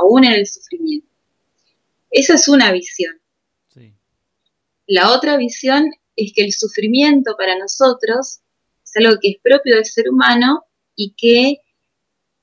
aún 0.00 0.24
en 0.24 0.32
el 0.32 0.46
sufrimiento. 0.46 1.08
Esa 2.10 2.34
es 2.34 2.46
una 2.48 2.70
visión. 2.70 3.18
La 4.86 5.12
otra 5.12 5.36
visión 5.36 5.90
es 6.16 6.32
que 6.34 6.44
el 6.44 6.52
sufrimiento 6.52 7.36
para 7.36 7.58
nosotros 7.58 8.40
es 8.84 8.96
algo 8.96 9.18
que 9.20 9.30
es 9.30 9.36
propio 9.42 9.76
del 9.76 9.84
ser 9.84 10.10
humano 10.10 10.64
y 10.94 11.14
que 11.16 11.60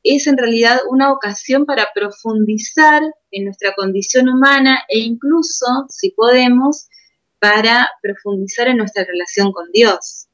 es 0.04 0.28
en 0.28 0.38
realidad 0.38 0.80
una 0.90 1.12
ocasión 1.12 1.66
para 1.66 1.90
profundizar 1.94 3.04
en 3.30 3.46
nuestra 3.46 3.74
condición 3.76 4.30
humana 4.30 4.84
e 4.88 5.00
incluso, 5.00 5.66
si 5.90 6.12
podemos, 6.12 6.88
para 7.40 7.90
profundizar 8.02 8.68
en 8.68 8.78
nuestra 8.78 9.04
relación 9.04 9.52
con 9.52 9.72
Dios. 9.72 10.28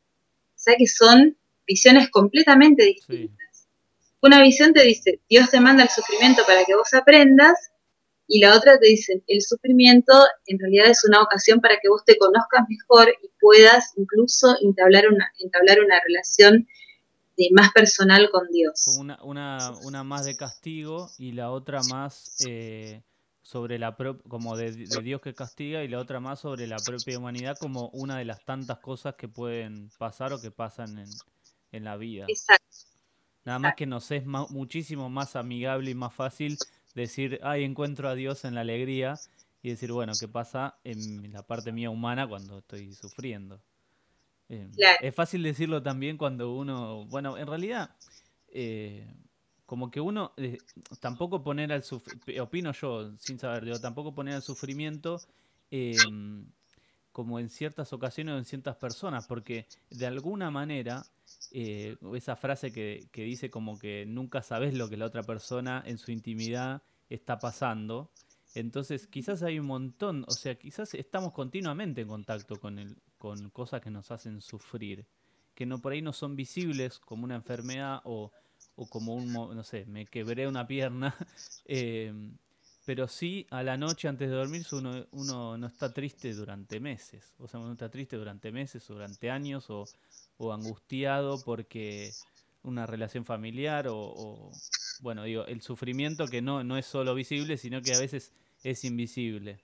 O 0.55 0.59
sea 0.59 0.75
que 0.77 0.87
son 0.87 1.37
visiones 1.65 2.09
completamente 2.09 2.83
distintas. 2.83 3.67
Una 4.21 4.41
visión 4.41 4.73
te 4.73 4.83
dice, 4.83 5.21
Dios 5.29 5.49
te 5.51 5.59
manda 5.59 5.83
el 5.83 5.89
sufrimiento 5.89 6.43
para 6.47 6.63
que 6.65 6.75
vos 6.75 6.93
aprendas, 6.93 7.71
y 8.27 8.39
la 8.39 8.55
otra 8.55 8.77
te 8.77 8.87
dice, 8.87 9.23
el 9.27 9.41
sufrimiento 9.41 10.13
en 10.47 10.59
realidad 10.59 10.89
es 10.89 11.03
una 11.05 11.21
ocasión 11.21 11.61
para 11.61 11.75
que 11.81 11.89
vos 11.89 12.03
te 12.05 12.17
conozcas 12.17 12.65
mejor 12.67 13.09
y 13.23 13.29
puedas 13.39 13.93
incluso 13.95 14.55
entablar 14.61 15.07
una, 15.07 15.31
entablar 15.39 15.79
una 15.79 15.99
relación 16.05 16.67
más 17.51 17.71
personal 17.71 18.29
con 18.31 18.47
Dios. 18.51 18.97
Una, 18.99 19.17
una, 19.23 19.71
una 19.83 20.03
más 20.03 20.25
de 20.25 20.35
castigo 20.35 21.09
y 21.17 21.33
la 21.33 21.51
otra 21.51 21.81
más 21.89 22.35
eh, 22.45 23.03
sobre 23.41 23.79
la 23.79 23.95
como 24.27 24.57
de, 24.57 24.71
Dios 24.71 25.21
que 25.21 25.33
castiga 25.33 25.83
y 25.83 25.87
la 25.87 25.99
otra 25.99 26.19
más 26.19 26.39
sobre 26.39 26.67
la 26.67 26.77
propia 26.77 27.17
humanidad 27.17 27.55
como 27.57 27.89
una 27.89 28.17
de 28.17 28.25
las 28.25 28.43
tantas 28.43 28.79
cosas 28.79 29.15
que 29.15 29.29
pueden 29.29 29.89
pasar 29.97 30.33
o 30.33 30.41
que 30.41 30.51
pasan 30.51 30.97
en, 30.97 31.09
en 31.71 31.83
la 31.85 31.95
vida. 31.95 32.25
Exacto. 32.27 32.65
Nada 33.45 33.59
más 33.59 33.75
que 33.75 33.85
nos 33.85 34.11
es 34.11 34.25
muchísimo 34.25 35.09
más 35.09 35.37
amigable 35.37 35.91
y 35.91 35.95
más 35.95 36.13
fácil 36.13 36.57
decir, 36.97 37.39
ay, 37.43 37.63
encuentro 37.63 38.09
a 38.09 38.15
Dios 38.15 38.45
en 38.45 38.55
la 38.55 38.61
alegría 38.61 39.15
y 39.61 39.69
decir, 39.69 39.91
bueno, 39.91 40.13
¿qué 40.19 40.27
pasa 40.27 40.79
en 40.83 41.31
la 41.31 41.43
parte 41.43 41.71
mía 41.71 41.89
humana 41.89 42.27
cuando 42.27 42.59
estoy 42.59 42.93
sufriendo? 42.93 43.61
Eh, 44.49 44.69
es 45.01 45.13
fácil 45.13 45.43
decirlo 45.43 45.81
también 45.83 46.17
cuando 46.17 46.53
uno, 46.53 47.05
bueno, 47.05 47.37
en 47.37 47.47
realidad, 47.47 47.95
eh, 48.49 49.05
como 49.65 49.91
que 49.91 49.99
uno 49.99 50.33
eh, 50.37 50.57
tampoco 51.01 51.43
poner 51.43 51.73
al 51.73 51.83
sufrimiento, 51.83 52.43
opino 52.43 52.71
yo, 52.71 53.15
sin 53.17 53.37
saber, 53.37 53.65
digo, 53.65 53.79
tampoco 53.79 54.15
poner 54.15 54.35
al 54.35 54.41
sufrimiento 54.41 55.19
em, 55.69 56.45
como 57.11 57.39
en 57.39 57.49
ciertas 57.49 57.91
ocasiones 57.93 58.35
o 58.35 58.37
en 58.37 58.45
ciertas 58.45 58.77
personas, 58.77 59.27
porque 59.27 59.67
de 59.89 60.07
alguna 60.07 60.49
manera 60.49 61.05
esa 61.51 62.35
frase 62.35 62.71
que, 62.71 63.07
que, 63.11 63.23
dice 63.23 63.49
como 63.49 63.79
que 63.79 64.05
nunca 64.05 64.41
sabes 64.41 64.73
lo 64.73 64.89
que 64.89 64.97
la 64.97 65.05
otra 65.05 65.23
persona 65.23 65.83
en 65.85 65.97
su 65.97 66.11
intimidad 66.11 66.83
está 67.09 67.39
pasando, 67.39 68.11
entonces 68.53 69.07
quizás 69.07 69.43
hay 69.43 69.59
un 69.59 69.67
montón, 69.67 70.25
o 70.27 70.31
sea, 70.31 70.55
quizás 70.55 70.93
estamos 70.93 71.33
continuamente 71.33 72.01
en 72.01 72.07
contacto 72.07 72.59
con 72.59 72.79
el, 72.79 72.97
con 73.17 73.49
cosas 73.49 73.81
que 73.81 73.91
nos 73.91 74.11
hacen 74.11 74.41
sufrir, 74.41 75.05
que 75.53 75.65
no 75.65 75.79
por 75.79 75.93
ahí 75.93 76.01
no 76.01 76.13
son 76.13 76.35
visibles 76.35 76.99
como 76.99 77.23
una 77.23 77.35
enfermedad 77.35 78.01
o, 78.03 78.31
como 78.89 79.15
un, 79.15 79.31
no 79.31 79.63
sé, 79.63 79.85
me 79.85 80.05
quebré 80.05 80.47
una 80.47 80.65
pierna, 80.65 81.15
eh, 81.65 82.13
pero 82.85 83.07
sí 83.07 83.45
a 83.49 83.63
la 83.63 83.77
noche 83.77 84.07
antes 84.07 84.29
de 84.29 84.35
dormir 84.35 84.65
uno, 84.71 85.05
uno 85.11 85.57
no 85.57 85.67
está 85.67 85.93
triste 85.93 86.33
durante 86.33 86.79
meses, 86.79 87.35
o 87.37 87.47
sea, 87.47 87.59
uno 87.59 87.73
está 87.73 87.89
triste 87.89 88.15
durante 88.15 88.51
meses, 88.51 88.89
o 88.89 88.93
durante 88.93 89.29
años, 89.29 89.69
o, 89.69 89.85
angustiado 90.39 91.41
porque 91.43 92.11
una 92.63 92.85
relación 92.85 93.25
familiar 93.25 93.87
o, 93.89 94.51
bueno, 95.01 95.23
digo, 95.23 95.45
el 95.45 95.61
sufrimiento 95.61 96.27
que 96.27 96.41
no, 96.41 96.63
no 96.63 96.77
es 96.77 96.85
solo 96.85 97.15
visible, 97.15 97.57
sino 97.57 97.81
que 97.81 97.93
a 97.93 97.99
veces 97.99 98.33
es 98.63 98.83
invisible. 98.83 99.59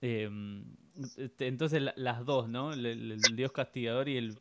Este, 0.00 1.46
entonces 1.46 1.82
las 1.96 2.24
dos, 2.24 2.48
¿no? 2.48 2.72
El, 2.72 3.20
Dios 3.34 3.52
castigador 3.52 4.08
y 4.08 4.18
el 4.18 4.38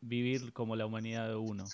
vivir 0.00 0.52
como 0.52 0.76
la 0.76 0.86
humanidad 0.86 1.28
de 1.28 1.36
uno. 1.36 1.64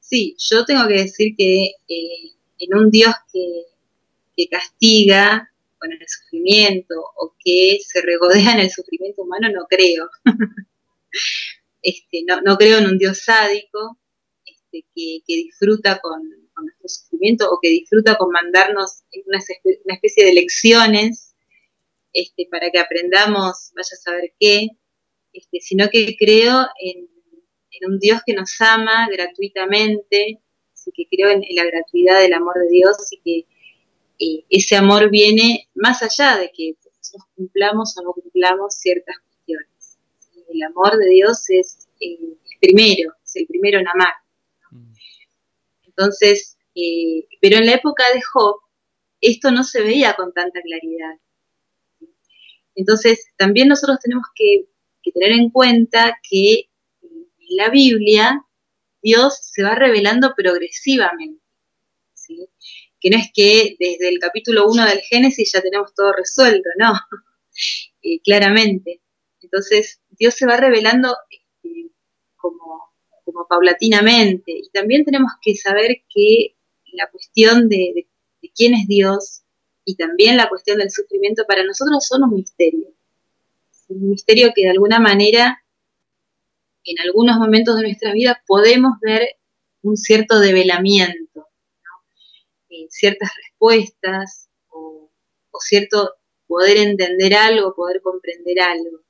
Sí, 0.00 0.36
yo 0.38 0.64
tengo 0.64 0.88
que 0.88 0.94
decir 0.94 1.36
que 1.36 1.66
eh, 1.88 2.32
en 2.58 2.76
un 2.76 2.90
Dios 2.90 3.14
que, 3.32 3.66
castiga 4.50 5.49
con 5.80 5.92
el 5.92 6.06
sufrimiento 6.06 6.94
o 7.16 7.34
que 7.42 7.78
se 7.84 8.02
regodea 8.02 8.52
en 8.52 8.60
el 8.60 8.70
sufrimiento 8.70 9.22
humano, 9.22 9.48
no 9.52 9.66
creo. 9.68 10.08
este, 11.82 12.24
no, 12.26 12.56
creo 12.56 12.78
en 12.78 12.86
un 12.86 12.98
Dios 12.98 13.22
sádico 13.24 13.98
este, 14.44 14.86
que, 14.94 15.22
disfruta 15.26 15.98
con, 16.00 16.22
nuestro 16.62 16.88
sufrimiento 16.88 17.50
o 17.50 17.58
que 17.60 17.70
disfruta 17.70 18.16
con 18.16 18.30
mandarnos 18.30 19.02
una, 19.26 19.38
una 19.84 19.94
especie 19.94 20.26
de 20.26 20.34
lecciones 20.34 21.34
este, 22.12 22.48
para 22.50 22.70
que 22.70 22.78
aprendamos, 22.78 23.70
vaya 23.74 23.90
a 23.92 24.02
saber 24.02 24.34
qué, 24.38 24.68
este, 25.32 25.60
sino 25.60 25.88
que 25.90 26.16
creo 26.18 26.66
en, 26.80 27.08
un 27.82 27.98
Dios 27.98 28.20
que 28.26 28.34
nos 28.34 28.60
ama 28.60 29.08
gratuitamente, 29.10 30.38
así 30.74 30.90
que 30.94 31.06
creo 31.10 31.30
en, 31.30 31.42
la 31.54 31.64
gratuidad 31.64 32.20
del 32.20 32.34
amor 32.34 32.54
de 32.58 32.68
Dios 32.68 32.96
y 33.10 33.20
que 33.22 33.48
eh, 34.20 34.44
ese 34.50 34.76
amor 34.76 35.08
viene 35.08 35.68
más 35.74 36.02
allá 36.02 36.36
de 36.36 36.52
que 36.54 36.76
nosotros 36.98 37.24
cumplamos 37.34 37.96
o 37.96 38.02
no 38.02 38.12
cumplamos 38.12 38.74
ciertas 38.74 39.16
cuestiones. 39.18 39.98
El 40.52 40.62
amor 40.62 40.98
de 40.98 41.08
Dios 41.08 41.48
es 41.48 41.88
el 42.00 42.12
eh, 42.12 42.58
primero, 42.60 43.14
es 43.24 43.36
el 43.36 43.46
primero 43.46 43.80
en 43.80 43.88
amar. 43.88 44.12
Mm. 44.70 44.92
Entonces, 45.86 46.58
eh, 46.74 47.26
pero 47.40 47.56
en 47.56 47.66
la 47.66 47.74
época 47.74 48.04
de 48.12 48.20
Job, 48.20 48.56
esto 49.22 49.50
no 49.50 49.64
se 49.64 49.82
veía 49.82 50.14
con 50.14 50.34
tanta 50.34 50.60
claridad. 50.60 51.18
Entonces, 52.74 53.26
también 53.38 53.68
nosotros 53.68 53.98
tenemos 54.02 54.26
que, 54.34 54.66
tener 55.12 55.32
en 55.32 55.50
cuenta 55.50 56.18
que 56.28 56.68
en 57.02 57.56
la 57.56 57.70
Biblia 57.70 58.44
Dios 59.02 59.38
se 59.42 59.62
va 59.62 59.74
revelando 59.74 60.34
progresivamente. 60.36 61.42
Que 63.00 63.10
no 63.10 63.16
es 63.16 63.30
que 63.32 63.76
desde 63.78 64.08
el 64.08 64.18
capítulo 64.18 64.66
1 64.68 64.84
del 64.86 65.00
Génesis 65.00 65.52
ya 65.52 65.60
tenemos 65.60 65.94
todo 65.94 66.12
resuelto, 66.12 66.68
no, 66.78 66.92
eh, 68.02 68.20
claramente. 68.22 69.00
Entonces, 69.42 70.00
Dios 70.10 70.34
se 70.34 70.46
va 70.46 70.56
revelando 70.56 71.16
este, 71.30 71.90
como, 72.36 72.90
paulatinamente. 73.48 74.52
Y 74.52 74.70
también 74.70 75.04
tenemos 75.04 75.32
que 75.40 75.54
saber 75.54 76.02
que 76.12 76.56
la 76.92 77.08
cuestión 77.10 77.68
de 77.68 78.06
quién 78.54 78.74
es 78.74 78.86
Dios 78.86 79.42
y 79.84 79.96
también 79.96 80.36
la 80.36 80.48
cuestión 80.48 80.78
del 80.78 80.90
sufrimiento 80.90 81.44
para 81.46 81.64
nosotros 81.64 82.06
son 82.06 82.24
un 82.24 82.34
misterio. 82.34 82.88
Un 83.88 84.10
misterio 84.10 84.52
que 84.54 84.62
de 84.62 84.70
alguna 84.70 85.00
manera 85.00 85.62
en 86.84 87.00
algunos 87.00 87.38
momentos 87.38 87.76
de 87.76 87.82
nuestra 87.82 88.12
vida 88.12 88.42
podemos 88.46 88.98
ver 89.00 89.36
un 89.82 89.96
cierto 89.96 90.40
develamiento, 90.40 91.29
eh, 92.80 92.86
ciertas 92.90 93.30
respuestas 93.36 94.48
o, 94.68 95.10
cierto 95.60 96.14
poder 96.46 96.78
entender 96.78 97.34
algo, 97.34 97.74
poder 97.74 98.00
comprender 98.00 98.60
algo. 98.60 99.00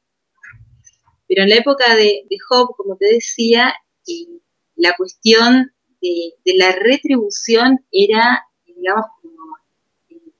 Pero 1.28 1.42
en 1.42 1.50
la 1.50 1.56
época 1.56 1.94
de, 1.94 2.26
Job, 2.48 2.74
como 2.76 2.96
te 2.96 3.06
decía, 3.06 3.72
eh, 4.06 4.40
la 4.74 4.94
cuestión 4.96 5.72
de, 6.00 6.34
la 6.56 6.72
retribución 6.72 7.86
era, 7.92 8.46
digamos, 8.66 9.06
como 9.22 9.56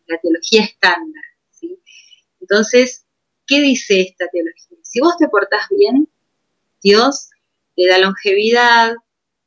la 0.06 0.18
teología 0.20 0.64
estándar. 0.64 1.24
Entonces, 2.40 3.06
¿qué 3.46 3.60
dice 3.60 4.00
esta 4.00 4.26
teología? 4.26 4.78
Si 4.82 5.00
vos 5.00 5.16
te 5.16 5.28
portás 5.28 5.68
bien, 5.70 6.08
Dios 6.82 7.30
te 7.76 7.86
da 7.86 7.98
longevidad, 7.98 8.94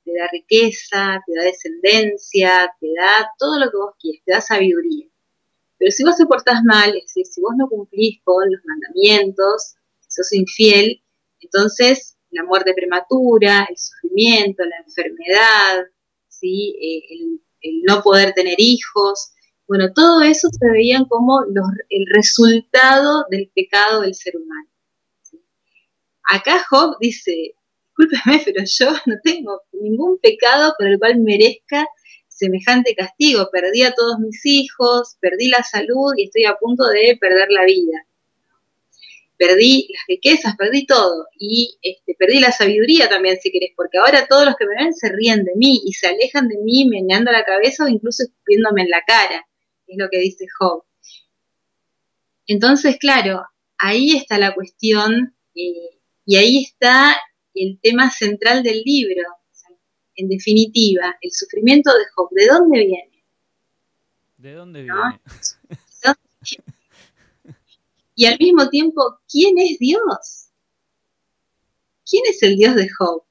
te 0.03 0.11
da 0.13 0.27
riqueza, 0.31 1.21
te 1.25 1.33
da 1.35 1.43
descendencia, 1.43 2.73
te 2.79 2.87
da 2.97 3.29
todo 3.37 3.59
lo 3.59 3.71
que 3.71 3.77
vos 3.77 3.95
quieres, 3.99 4.23
te 4.25 4.33
da 4.33 4.41
sabiduría. 4.41 5.07
Pero 5.77 5.91
si 5.91 6.03
vos 6.03 6.15
te 6.17 6.25
portás 6.25 6.63
mal, 6.63 6.89
es 6.95 7.03
decir, 7.03 7.25
si 7.25 7.41
vos 7.41 7.53
no 7.57 7.67
cumplís 7.67 8.19
con 8.23 8.49
los 8.51 8.61
mandamientos, 8.65 9.75
sos 10.07 10.31
infiel, 10.33 11.03
entonces 11.39 12.17
la 12.31 12.43
muerte 12.43 12.73
prematura, 12.73 13.67
el 13.69 13.77
sufrimiento, 13.77 14.63
la 14.63 14.77
enfermedad, 14.85 15.85
¿sí? 16.27 16.75
Eh, 16.81 17.39
el, 17.61 17.81
no 17.83 18.01
poder 18.01 18.33
tener 18.33 18.55
hijos, 18.57 19.33
bueno, 19.67 19.93
todo 19.93 20.21
eso 20.21 20.49
se 20.49 20.69
veían 20.69 21.05
como 21.05 21.41
el 21.89 22.05
resultado 22.07 23.25
del 23.29 23.49
pecado 23.55 24.01
del 24.01 24.13
ser 24.13 24.35
humano. 24.35 24.69
Acá 26.29 26.63
Job 26.69 26.97
dice, 26.99 27.55
discúlpeme, 27.95 28.41
pero 28.45 28.63
yo 28.65 28.91
no 29.05 29.15
tengo 29.23 29.61
ningún 29.71 30.19
pecado 30.19 30.73
por 30.77 30.87
el 30.87 30.99
cual 30.99 31.19
merezca 31.19 31.87
semejante 32.27 32.95
castigo. 32.95 33.49
Perdí 33.51 33.83
a 33.83 33.93
todos 33.93 34.19
mis 34.19 34.45
hijos, 34.45 35.17
perdí 35.19 35.47
la 35.47 35.63
salud 35.63 36.13
y 36.17 36.25
estoy 36.25 36.45
a 36.45 36.55
punto 36.55 36.85
de 36.87 37.17
perder 37.19 37.49
la 37.51 37.65
vida. 37.65 38.05
Perdí 39.37 39.87
las 39.89 40.03
riquezas, 40.07 40.55
perdí 40.55 40.85
todo. 40.85 41.27
Y 41.37 41.77
este, 41.81 42.15
perdí 42.17 42.39
la 42.39 42.51
sabiduría 42.51 43.09
también, 43.09 43.39
si 43.39 43.51
querés, 43.51 43.71
porque 43.75 43.97
ahora 43.97 44.27
todos 44.27 44.45
los 44.45 44.55
que 44.55 44.65
me 44.65 44.75
ven 44.75 44.93
se 44.93 45.09
ríen 45.09 45.43
de 45.43 45.53
mí 45.55 45.81
y 45.85 45.93
se 45.93 46.07
alejan 46.07 46.47
de 46.47 46.57
mí 46.63 46.87
meneando 46.87 47.31
la 47.31 47.43
cabeza 47.43 47.85
o 47.85 47.87
incluso 47.87 48.23
escupiéndome 48.23 48.83
en 48.83 48.89
la 48.89 49.01
cara. 49.05 49.45
Es 49.87 49.97
lo 49.97 50.09
que 50.09 50.19
dice 50.19 50.45
Job. 50.57 50.83
Entonces, 52.47 52.97
claro, 52.97 53.43
ahí 53.77 54.15
está 54.15 54.37
la 54.37 54.53
cuestión 54.53 55.35
eh, 55.55 55.99
y 56.25 56.35
ahí 56.37 56.63
está 56.63 57.17
el 57.53 57.79
tema 57.81 58.09
central 58.09 58.63
del 58.63 58.81
libro. 58.83 59.23
En 60.15 60.29
definitiva, 60.29 61.15
el 61.21 61.31
sufrimiento 61.31 61.91
de 61.91 62.05
Job, 62.13 62.29
¿de 62.31 62.45
dónde 62.47 62.79
viene? 62.79 63.23
¿De 64.37 64.53
dónde 64.53 64.83
viene? 64.83 65.19
y 68.15 68.25
al 68.25 68.37
mismo 68.37 68.69
tiempo, 68.69 69.19
¿quién 69.27 69.57
es 69.57 69.79
Dios? 69.79 70.49
¿Quién 72.07 72.23
es 72.29 72.43
el 72.43 72.57
Dios 72.57 72.75
de 72.75 72.87
Job? 72.89 73.23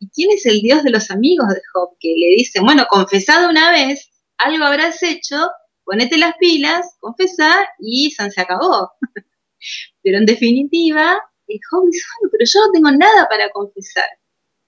¿Y 0.00 0.08
quién 0.08 0.30
es 0.32 0.44
el 0.46 0.60
Dios 0.60 0.82
de 0.82 0.90
los 0.90 1.10
amigos 1.10 1.48
de 1.48 1.60
Job? 1.72 1.96
Que 2.00 2.14
le 2.16 2.34
dicen, 2.36 2.64
bueno, 2.64 2.86
confesado 2.90 3.48
una 3.48 3.70
vez, 3.70 4.10
algo 4.38 4.64
habrás 4.64 5.02
hecho, 5.04 5.36
ponete 5.84 6.16
las 6.18 6.34
pilas, 6.38 6.96
confesá 6.98 7.68
y 7.78 8.10
se 8.10 8.40
acabó. 8.40 8.90
Pero 10.02 10.18
en 10.18 10.26
definitiva, 10.26 11.20
el 11.46 11.60
Job 11.70 11.86
dice, 11.90 12.06
pero 12.30 12.44
yo 12.44 12.60
no 12.66 12.72
tengo 12.72 12.90
nada 12.90 13.28
para 13.28 13.50
confesar, 13.50 14.08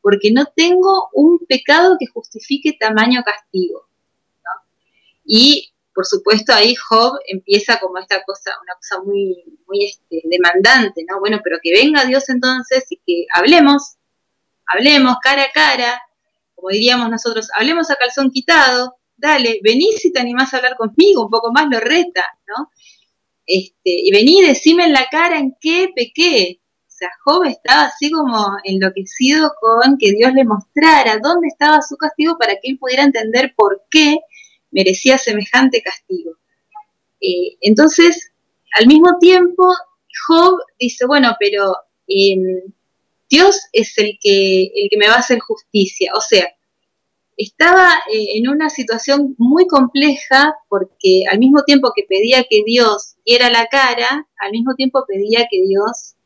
porque 0.01 0.31
no 0.33 0.47
tengo 0.55 1.09
un 1.13 1.39
pecado 1.47 1.97
que 1.99 2.07
justifique 2.07 2.77
tamaño 2.79 3.23
castigo. 3.25 3.89
Y 5.25 5.73
por 5.97 6.05
supuesto 6.05 6.53
ahí 6.53 6.75
Job 6.75 7.19
empieza 7.27 7.81
como 7.81 7.97
esta 7.97 8.23
cosa, 8.25 8.53
una 8.63 8.75
cosa 8.75 9.03
muy, 9.03 9.59
muy 9.67 9.87
este, 9.87 10.21
demandante, 10.25 11.07
¿no? 11.09 11.19
Bueno, 11.21 11.41
pero 11.43 11.57
que 11.63 11.73
venga 11.73 12.05
Dios 12.05 12.29
entonces 12.29 12.85
y 12.91 12.99
que 12.99 13.27
hablemos, 13.33 13.97
hablemos 14.67 15.17
cara 15.23 15.45
a 15.45 15.51
cara, 15.53 16.03
como 16.55 16.69
diríamos 16.69 17.09
nosotros, 17.09 17.49
hablemos 17.55 17.91
a 17.91 17.97
calzón 17.97 18.31
quitado, 18.31 18.99
dale, 19.17 19.59
vení 19.65 19.93
si 19.93 20.13
te 20.13 20.21
animás 20.21 20.53
a 20.53 20.59
hablar 20.59 20.77
conmigo, 20.77 21.25
un 21.25 21.31
poco 21.31 21.51
más 21.51 21.67
lo 21.71 21.81
reta, 21.81 22.25
¿no? 22.47 22.71
Este, 23.47 23.91
y 23.91 24.11
vení, 24.13 24.43
decime 24.43 24.85
en 24.85 24.93
la 24.93 25.09
cara 25.09 25.39
en 25.39 25.57
qué 25.59 25.89
pequé, 25.97 26.61
sea, 26.97 27.11
Job 27.25 27.45
estaba 27.45 27.87
así 27.87 28.11
como 28.11 28.57
enloquecido 28.65 29.53
con 29.61 29.99
que 29.99 30.13
Dios 30.13 30.33
le 30.33 30.45
mostrara 30.45 31.19
dónde 31.19 31.49
estaba 31.49 31.83
su 31.83 31.97
castigo 31.97 32.39
para 32.39 32.55
que 32.55 32.71
él 32.71 32.79
pudiera 32.79 33.05
entender 33.05 33.53
por 33.57 33.83
qué 33.91 34.19
merecía 34.71 35.19
semejante 35.19 35.83
castigo. 35.83 36.33
Eh, 37.21 37.57
entonces, 37.61 38.33
al 38.75 38.87
mismo 38.87 39.19
tiempo, 39.19 39.75
Job 40.27 40.59
dice, 40.79 41.07
bueno, 41.07 41.37
pero 41.39 41.77
em, 42.09 42.73
Dios 43.29 43.61
es 43.73 43.97
el 43.99 44.19
que, 44.21 44.65
el 44.75 44.89
que 44.91 44.97
me 44.99 45.09
va 45.09 45.15
a 45.15 45.21
hacer 45.21 45.39
justicia. 45.41 46.13
O 46.15 46.21
sea, 46.21 46.47
estaba 47.37 47.91
eh, 48.13 48.39
en 48.39 48.49
una 48.49 48.71
situación 48.71 49.35
muy 49.39 49.67
compleja 49.67 50.55
porque 50.69 51.25
al 51.31 51.39
mismo 51.39 51.63
tiempo 51.65 51.93
que 51.95 52.05
pedía 52.09 52.45
que 52.49 52.63
Dios 52.65 53.17
diera 53.25 53.51
la 53.51 53.67
cara, 53.67 54.27
al 54.41 54.51
mismo 54.53 54.75
tiempo 54.75 55.05
pedía 55.07 55.47
que 55.51 55.63
Dios 55.63 56.17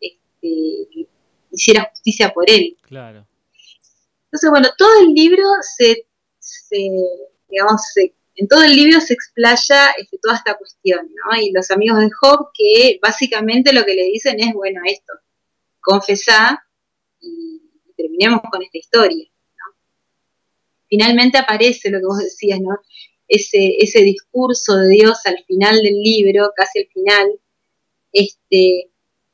hiciera 1.51 1.89
justicia 1.91 2.33
por 2.33 2.49
él. 2.49 2.77
Claro. 2.83 3.27
Entonces, 4.25 4.51
bueno, 4.51 4.69
todo 4.79 5.01
el 5.01 5.13
libro 5.13 5.45
se, 5.61 6.07
digamos, 7.49 7.83
en 8.37 8.49
todo 8.49 8.63
el 8.63 8.75
libro 8.75 9.01
se 9.01 9.13
explaya 9.13 9.91
este, 9.99 10.19
toda 10.19 10.37
esta 10.37 10.57
cuestión, 10.57 11.11
¿no? 11.25 11.41
Y 11.41 11.51
los 11.51 11.71
amigos 11.71 11.99
de 11.99 12.11
Job 12.11 12.51
que 12.55 12.99
básicamente 13.03 13.73
lo 13.73 13.85
que 13.85 13.95
le 13.95 14.05
dicen 14.05 14.39
es, 14.39 14.53
bueno, 14.55 14.81
esto, 14.87 15.13
confesá 15.81 16.65
y 17.21 17.61
terminemos 17.97 18.41
con 18.51 18.63
esta 18.63 18.79
historia, 18.79 19.27
¿no? 19.27 19.77
Finalmente 20.89 21.39
aparece 21.39 21.91
lo 21.91 21.99
que 21.99 22.07
vos 22.07 22.19
decías, 22.19 22.61
¿no? 22.61 22.79
Ese, 23.27 23.77
ese 23.79 24.01
discurso 24.03 24.77
de 24.77 24.89
Dios 24.89 25.19
al 25.25 25.43
final 25.45 25.83
del 25.83 26.01
libro, 26.01 26.53
casi 26.55 26.81
al 26.81 26.87
final, 26.87 27.29
este, 28.13 28.90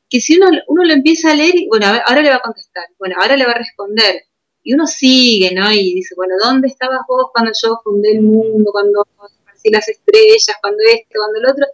que 0.09 0.21
si 0.21 0.37
uno, 0.37 0.47
uno 0.67 0.83
lo 0.85 0.93
empieza 0.93 1.31
a 1.31 1.35
leer, 1.35 1.55
y, 1.55 1.67
bueno, 1.67 1.87
ahora 1.87 2.21
le 2.21 2.29
va 2.29 2.35
a 2.35 2.41
contestar, 2.41 2.85
bueno, 2.97 3.15
ahora 3.19 3.35
le 3.35 3.45
va 3.45 3.51
a 3.51 3.57
responder, 3.57 4.23
y 4.63 4.73
uno 4.73 4.85
sigue, 4.85 5.53
¿no? 5.53 5.71
Y 5.71 5.93
dice, 5.93 6.13
bueno, 6.15 6.35
¿dónde 6.43 6.67
estabas 6.67 6.99
vos 7.07 7.27
cuando 7.33 7.51
yo 7.63 7.79
fundé 7.83 8.11
el 8.11 8.21
mundo, 8.21 8.69
cuando 8.73 9.07
esparcí 9.25 9.69
las 9.69 9.87
estrellas, 9.87 10.57
cuando 10.61 10.83
este, 10.83 11.15
cuando 11.15 11.39
el 11.39 11.45
otro? 11.45 11.65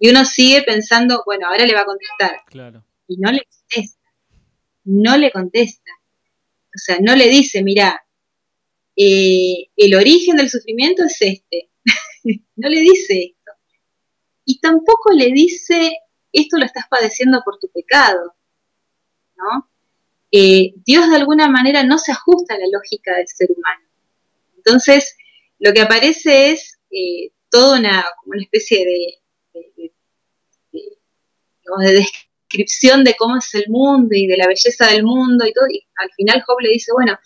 Y 0.00 0.08
uno 0.10 0.24
sigue 0.24 0.62
pensando, 0.62 1.22
bueno, 1.24 1.46
ahora 1.46 1.64
le 1.64 1.74
va 1.74 1.82
a 1.82 1.84
contestar. 1.84 2.40
Claro. 2.46 2.84
Y 3.06 3.16
no 3.18 3.30
le 3.30 3.44
contesta. 3.44 4.10
No 4.82 5.16
le 5.16 5.30
contesta. 5.30 5.92
O 6.74 6.78
sea, 6.78 6.98
no 7.00 7.14
le 7.14 7.28
dice, 7.28 7.62
mira, 7.62 8.04
eh, 8.96 9.68
el 9.76 9.94
origen 9.94 10.36
del 10.36 10.50
sufrimiento 10.50 11.04
es 11.04 11.16
este. 11.20 11.70
no 12.56 12.68
le 12.68 12.80
dice 12.80 13.36
esto. 13.36 13.52
Y 14.44 14.58
tampoco 14.58 15.12
le 15.12 15.30
dice 15.30 15.96
esto 16.32 16.58
lo 16.58 16.64
estás 16.64 16.86
padeciendo 16.88 17.42
por 17.44 17.58
tu 17.58 17.68
pecado, 17.68 18.34
¿no? 19.36 19.68
Eh, 20.30 20.72
Dios 20.86 21.10
de 21.10 21.16
alguna 21.16 21.48
manera 21.48 21.84
no 21.84 21.98
se 21.98 22.12
ajusta 22.12 22.54
a 22.54 22.58
la 22.58 22.66
lógica 22.72 23.16
del 23.16 23.28
ser 23.28 23.50
humano. 23.50 23.86
Entonces, 24.56 25.16
lo 25.58 25.72
que 25.72 25.82
aparece 25.82 26.52
es 26.52 26.78
eh, 26.90 27.32
toda 27.50 27.78
una, 27.78 28.04
especie 28.40 28.86
de, 28.86 29.60
de, 29.82 29.92
descripción 31.92 33.04
de 33.04 33.14
cómo 33.14 33.36
es 33.36 33.54
el 33.54 33.66
mundo 33.68 34.14
y 34.14 34.26
de 34.26 34.36
la 34.36 34.46
belleza 34.46 34.86
del 34.86 35.04
mundo 35.04 35.46
y 35.46 35.52
todo, 35.52 35.66
y 35.70 35.86
al 35.96 36.10
final 36.16 36.42
Job 36.46 36.60
le 36.60 36.70
dice, 36.70 36.92
bueno, 36.92 37.18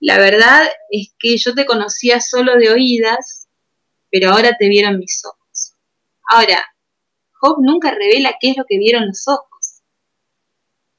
la 0.00 0.18
verdad 0.18 0.68
es 0.90 1.14
que 1.18 1.36
yo 1.36 1.54
te 1.54 1.66
conocía 1.66 2.20
solo 2.20 2.56
de 2.56 2.70
oídas, 2.70 3.48
pero 4.10 4.30
ahora 4.30 4.56
te 4.58 4.68
vieron 4.68 4.98
mis 4.98 5.22
ojos. 5.24 5.74
Ahora, 6.30 6.64
Job 7.40 7.56
nunca 7.60 7.90
revela 7.90 8.36
qué 8.38 8.50
es 8.50 8.56
lo 8.56 8.64
que 8.64 8.78
vieron 8.78 9.06
los 9.06 9.26
ojos, 9.26 9.82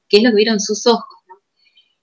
qué 0.08 0.18
es 0.18 0.22
lo 0.22 0.30
que 0.30 0.36
vieron 0.36 0.60
sus 0.60 0.86
ojos. 0.86 1.18
¿no? 1.28 1.36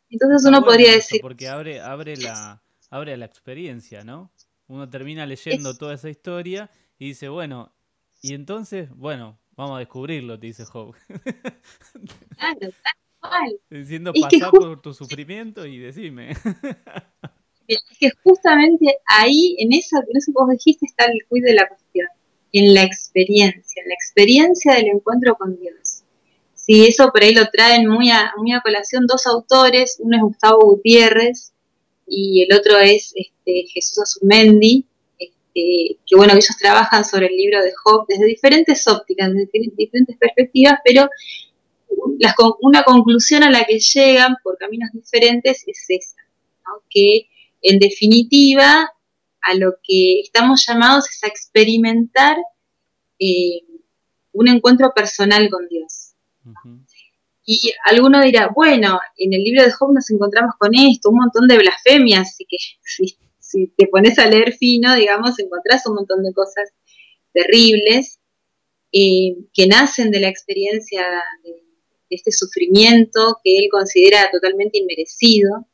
Entonces 0.09 0.47
uno 0.47 0.63
podría 0.63 0.93
decir... 0.93 1.19
Porque 1.21 1.47
abre, 1.47 1.81
abre, 1.81 2.15
la, 2.15 2.61
abre 2.89 3.17
la 3.17 3.25
experiencia, 3.25 4.03
¿no? 4.03 4.31
Uno 4.67 4.89
termina 4.89 5.25
leyendo 5.25 5.75
toda 5.75 5.95
esa 5.95 6.09
historia 6.09 6.69
y 6.97 7.09
dice, 7.09 7.27
bueno, 7.27 7.73
y 8.21 8.33
entonces, 8.33 8.89
bueno, 8.95 9.39
vamos 9.55 9.75
a 9.75 9.79
descubrirlo, 9.79 10.39
te 10.39 10.47
dice 10.47 10.65
Job. 10.65 10.95
Claro, 12.37 12.59
tal 12.59 12.93
cual. 13.19 13.59
Diciendo, 13.69 14.13
pasar 14.13 14.51
por 14.51 14.81
tu 14.81 14.93
sufrimiento 14.93 15.65
y 15.65 15.79
decime. 15.79 16.33
Es 17.67 17.83
que 17.99 18.09
justamente 18.23 18.97
ahí, 19.05 19.55
en, 19.59 19.71
eso 19.73 19.97
que 20.01 20.31
vos 20.33 20.49
dijiste, 20.49 20.87
está 20.87 21.05
el 21.05 21.19
cuid 21.27 21.43
de 21.43 21.53
la 21.53 21.67
cuestión 21.67 22.07
en 22.51 22.73
la 22.73 22.83
experiencia, 22.83 23.81
en 23.81 23.89
la 23.89 23.95
experiencia 23.95 24.73
del 24.75 24.87
encuentro 24.87 25.35
con 25.35 25.59
Dios. 25.59 26.03
Sí, 26.53 26.85
eso 26.85 27.09
por 27.11 27.23
ahí 27.23 27.33
lo 27.33 27.47
traen 27.49 27.87
muy 27.87 28.09
a, 28.11 28.31
muy 28.37 28.51
a 28.51 28.61
colación 28.61 29.07
dos 29.07 29.25
autores, 29.25 29.97
uno 29.99 30.17
es 30.17 30.23
Gustavo 30.23 30.59
Gutiérrez 30.61 31.53
y 32.05 32.43
el 32.43 32.57
otro 32.57 32.77
es 32.77 33.13
este, 33.15 33.65
Jesús 33.73 33.99
Azumendi, 33.99 34.85
este, 35.17 35.97
que 36.05 36.15
bueno, 36.15 36.33
ellos 36.33 36.55
trabajan 36.59 37.05
sobre 37.05 37.27
el 37.27 37.37
libro 37.37 37.63
de 37.63 37.71
Job 37.83 38.05
desde 38.07 38.25
diferentes 38.25 38.87
ópticas, 38.87 39.33
desde 39.33 39.49
diferentes 39.75 40.17
perspectivas, 40.17 40.79
pero 40.83 41.09
una 42.61 42.83
conclusión 42.83 43.43
a 43.43 43.49
la 43.49 43.63
que 43.65 43.79
llegan 43.79 44.35
por 44.43 44.57
caminos 44.57 44.89
diferentes 44.93 45.63
es 45.65 45.85
esa, 45.87 46.21
que 46.89 47.27
en 47.61 47.79
definitiva 47.79 48.91
a 49.41 49.55
lo 49.55 49.73
que 49.83 50.21
estamos 50.21 50.65
llamados 50.67 51.09
es 51.09 51.23
a 51.23 51.27
experimentar 51.27 52.37
eh, 53.19 53.61
un 54.31 54.47
encuentro 54.47 54.91
personal 54.93 55.49
con 55.49 55.67
Dios. 55.67 56.13
Y 57.45 57.73
alguno 57.85 58.21
dirá, 58.21 58.51
bueno, 58.53 58.99
en 59.17 59.33
el 59.33 59.43
libro 59.43 59.63
de 59.63 59.71
Job 59.71 59.91
nos 59.93 60.09
encontramos 60.11 60.53
con 60.59 60.71
esto, 60.75 61.09
un 61.09 61.17
montón 61.17 61.47
de 61.47 61.57
blasfemias, 61.57 62.29
así 62.29 62.45
que 62.47 62.57
si, 63.39 63.67
te 63.75 63.87
pones 63.87 64.19
a 64.19 64.27
leer 64.27 64.53
fino, 64.53 64.93
digamos, 64.95 65.39
encontrás 65.39 65.85
un 65.87 65.95
montón 65.95 66.23
de 66.23 66.33
cosas 66.33 66.69
terribles 67.33 68.19
eh, 68.91 69.35
que 69.53 69.67
nacen 69.67 70.11
de 70.11 70.19
la 70.19 70.29
experiencia 70.29 71.05
de, 71.43 71.63
este 72.11 72.31
sufrimiento 72.31 73.37
que 73.43 73.59
él 73.59 73.67
considera 73.71 74.29
totalmente 74.31 74.79
inmerecido. 74.79 75.67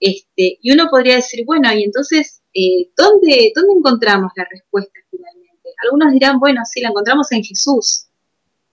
Este, 0.00 0.58
y 0.62 0.72
uno 0.72 0.88
podría 0.90 1.16
decir, 1.16 1.44
bueno, 1.44 1.72
y 1.74 1.84
entonces, 1.84 2.42
eh, 2.54 2.90
¿dónde, 2.96 3.52
¿dónde 3.54 3.74
encontramos 3.76 4.32
la 4.34 4.46
respuesta 4.50 4.98
finalmente? 5.10 5.70
Algunos 5.84 6.12
dirán, 6.12 6.40
bueno, 6.40 6.62
sí, 6.64 6.80
la 6.80 6.88
encontramos 6.88 7.30
en 7.32 7.44
Jesús, 7.44 8.06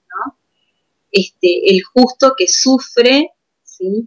¿no? 0.10 0.38
Este, 1.12 1.70
el 1.70 1.84
justo 1.84 2.34
que 2.38 2.48
sufre 2.48 3.32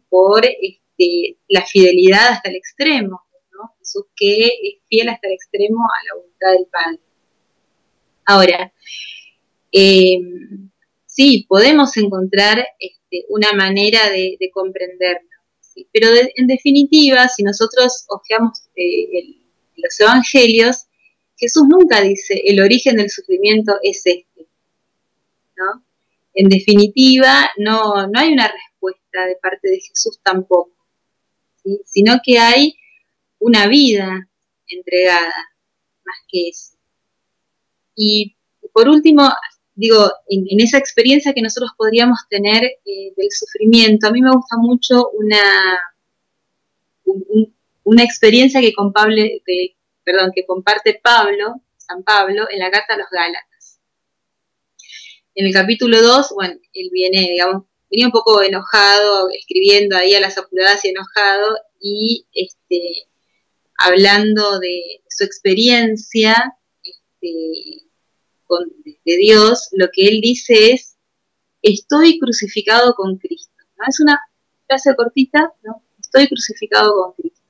por 0.09 0.44
este, 0.44 1.38
la 1.48 1.64
fidelidad 1.64 2.28
hasta 2.30 2.50
el 2.50 2.56
extremo, 2.56 3.22
¿no? 3.52 3.74
Jesús 3.78 4.06
que 4.16 4.46
es 4.46 4.74
fiel 4.88 5.09
hasta 5.09 5.28
el 5.28 5.35
extremo 5.35 5.85
a 5.85 6.06
la 6.06 6.20
voluntad 6.20 6.52
del 6.52 6.66
Padre. 6.66 7.00
Ahora, 8.24 8.72
eh, 9.72 10.18
sí, 11.06 11.46
podemos 11.48 11.96
encontrar 11.96 12.66
este, 12.78 13.26
una 13.28 13.52
manera 13.52 14.09
de, 14.11 14.38
comprenderlo. 14.52 15.30
Pero 15.93 16.09
en 16.37 16.47
definitiva, 16.47 17.29
si 17.29 17.43
nosotros 17.43 18.05
ojeamos 18.09 18.69
eh, 18.77 19.37
los 19.77 20.01
evangelios, 20.01 20.87
Jesús 21.37 21.64
nunca 21.69 22.03
dice 22.03 22.43
el 22.45 22.61
origen 22.61 22.97
del 22.97 23.11
sufrimiento 23.11 23.77
es 23.83 24.03
este. 24.05 24.47
¿no? 25.57 25.85
En 26.35 26.49
definitiva, 26.49 27.51
no, 27.59 28.07
no 28.07 28.21
hay 28.21 28.33
una 28.33 28.49
respuesta 28.49 29.27
de 29.27 29.37
parte 29.37 29.69
de 29.69 29.81
Jesús 29.81 30.21
tampoco, 30.23 30.73
sino 31.85 32.19
que 32.25 32.38
hay 32.38 32.77
una 33.38 33.66
vida 33.66 34.29
entregada, 34.69 35.33
más 36.05 36.16
que 36.29 36.49
eso. 36.49 36.77
Y 37.97 38.37
por 38.73 38.88
último, 38.88 39.29
digo, 39.81 40.12
en, 40.29 40.61
esa 40.61 40.77
experiencia 40.77 41.33
que 41.33 41.40
nosotros 41.40 41.71
podríamos 41.77 42.19
tener 42.29 42.62
eh, 42.62 43.12
del 43.16 43.31
sufrimiento, 43.31 44.07
a 44.07 44.11
mí 44.11 44.21
me 44.21 44.31
gusta 44.31 44.59
mucho 44.59 45.09
una, 45.14 45.40
una 47.85 48.03
experiencia 48.03 48.61
que, 48.61 48.75
comparte 48.75 49.40
Pablo, 51.03 51.62
San 51.79 52.03
Pablo, 52.03 52.47
en 52.51 52.59
la 52.59 52.71
carta 52.71 52.93
a 52.93 52.99
los 52.99 53.09
Gálatas. 53.11 53.81
En 55.35 55.47
el 55.47 55.53
capítulo 55.55 56.03
2, 56.03 56.33
bueno, 56.35 56.61
él 56.75 56.90
viene, 56.93 57.31
digamos, 57.31 57.64
venía 57.90 58.07
un 58.07 58.12
poco 58.12 58.43
enojado, 58.43 59.31
escribiendo 59.31 59.97
ahí 59.97 60.14
a 60.14 60.21
las 60.21 60.37
apuradas 60.37 60.85
y 60.85 60.88
enojado, 60.90 61.57
y 61.81 62.27
este, 62.35 63.09
hablando 63.79 64.59
de 64.59 65.01
su 65.09 65.25
experiencia, 65.25 66.55
este, 66.83 67.89
de 68.59 69.17
Dios, 69.17 69.69
lo 69.73 69.89
que 69.93 70.09
él 70.09 70.21
dice 70.21 70.73
es, 70.73 70.97
estoy 71.63 72.19
crucificado 72.19 72.95
con 72.95 73.17
Cristo. 73.19 73.53
Es 73.89 74.01
una 74.01 74.19
frase 74.67 74.95
cortita, 74.95 75.53
¿no? 75.63 75.83
Estoy 75.99 76.29
crucificado 76.29 76.93
con 76.95 77.13
Cristo. 77.15 77.41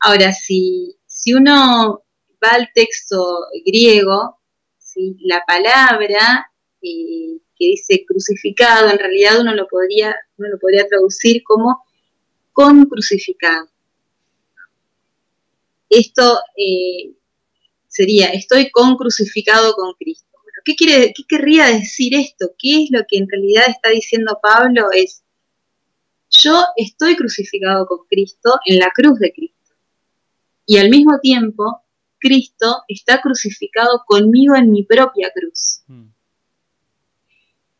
Ahora, 0.00 0.32
si, 0.32 0.96
si 1.06 1.32
uno 1.32 2.02
va 2.42 2.50
al 2.50 2.68
texto 2.74 3.46
griego, 3.64 4.38
la 5.20 5.42
palabra 5.46 6.50
eh, 6.82 7.38
que 7.56 7.66
dice 7.66 8.04
crucificado, 8.06 8.90
en 8.90 8.98
realidad 8.98 9.40
uno 9.40 9.54
lo 9.54 9.66
podría, 9.68 10.14
uno 10.36 10.48
lo 10.48 10.58
podría 10.58 10.86
traducir 10.86 11.42
como 11.44 11.84
con 12.52 12.84
crucificado. 12.86 13.68
Esto 15.88 16.40
eh, 16.56 17.12
sería, 17.92 18.28
estoy 18.28 18.70
con 18.70 18.96
crucificado 18.96 19.74
con 19.74 19.92
Cristo. 19.94 20.26
¿qué, 20.64 20.74
quiere, 20.74 21.12
¿Qué 21.14 21.24
querría 21.28 21.66
decir 21.66 22.14
esto? 22.14 22.52
¿Qué 22.58 22.84
es 22.84 22.90
lo 22.90 23.00
que 23.06 23.18
en 23.18 23.28
realidad 23.28 23.64
está 23.68 23.90
diciendo 23.90 24.38
Pablo? 24.42 24.88
Es, 24.92 25.22
yo 26.30 26.64
estoy 26.76 27.16
crucificado 27.16 27.86
con 27.86 28.06
Cristo 28.08 28.58
en 28.64 28.78
la 28.78 28.90
cruz 28.94 29.18
de 29.18 29.32
Cristo. 29.32 29.74
Y 30.64 30.78
al 30.78 30.88
mismo 30.88 31.18
tiempo, 31.20 31.82
Cristo 32.18 32.82
está 32.88 33.20
crucificado 33.20 34.02
conmigo 34.06 34.54
en 34.54 34.70
mi 34.70 34.84
propia 34.84 35.30
cruz. 35.34 35.82
Hmm. 35.86 36.08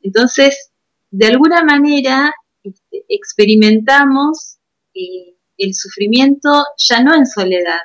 Entonces, 0.02 0.72
de 1.10 1.26
alguna 1.26 1.64
manera, 1.64 2.34
este, 2.62 3.04
experimentamos 3.08 4.58
eh, 4.94 5.36
el 5.56 5.74
sufrimiento 5.74 6.64
ya 6.76 7.02
no 7.02 7.14
en 7.14 7.24
soledad, 7.24 7.80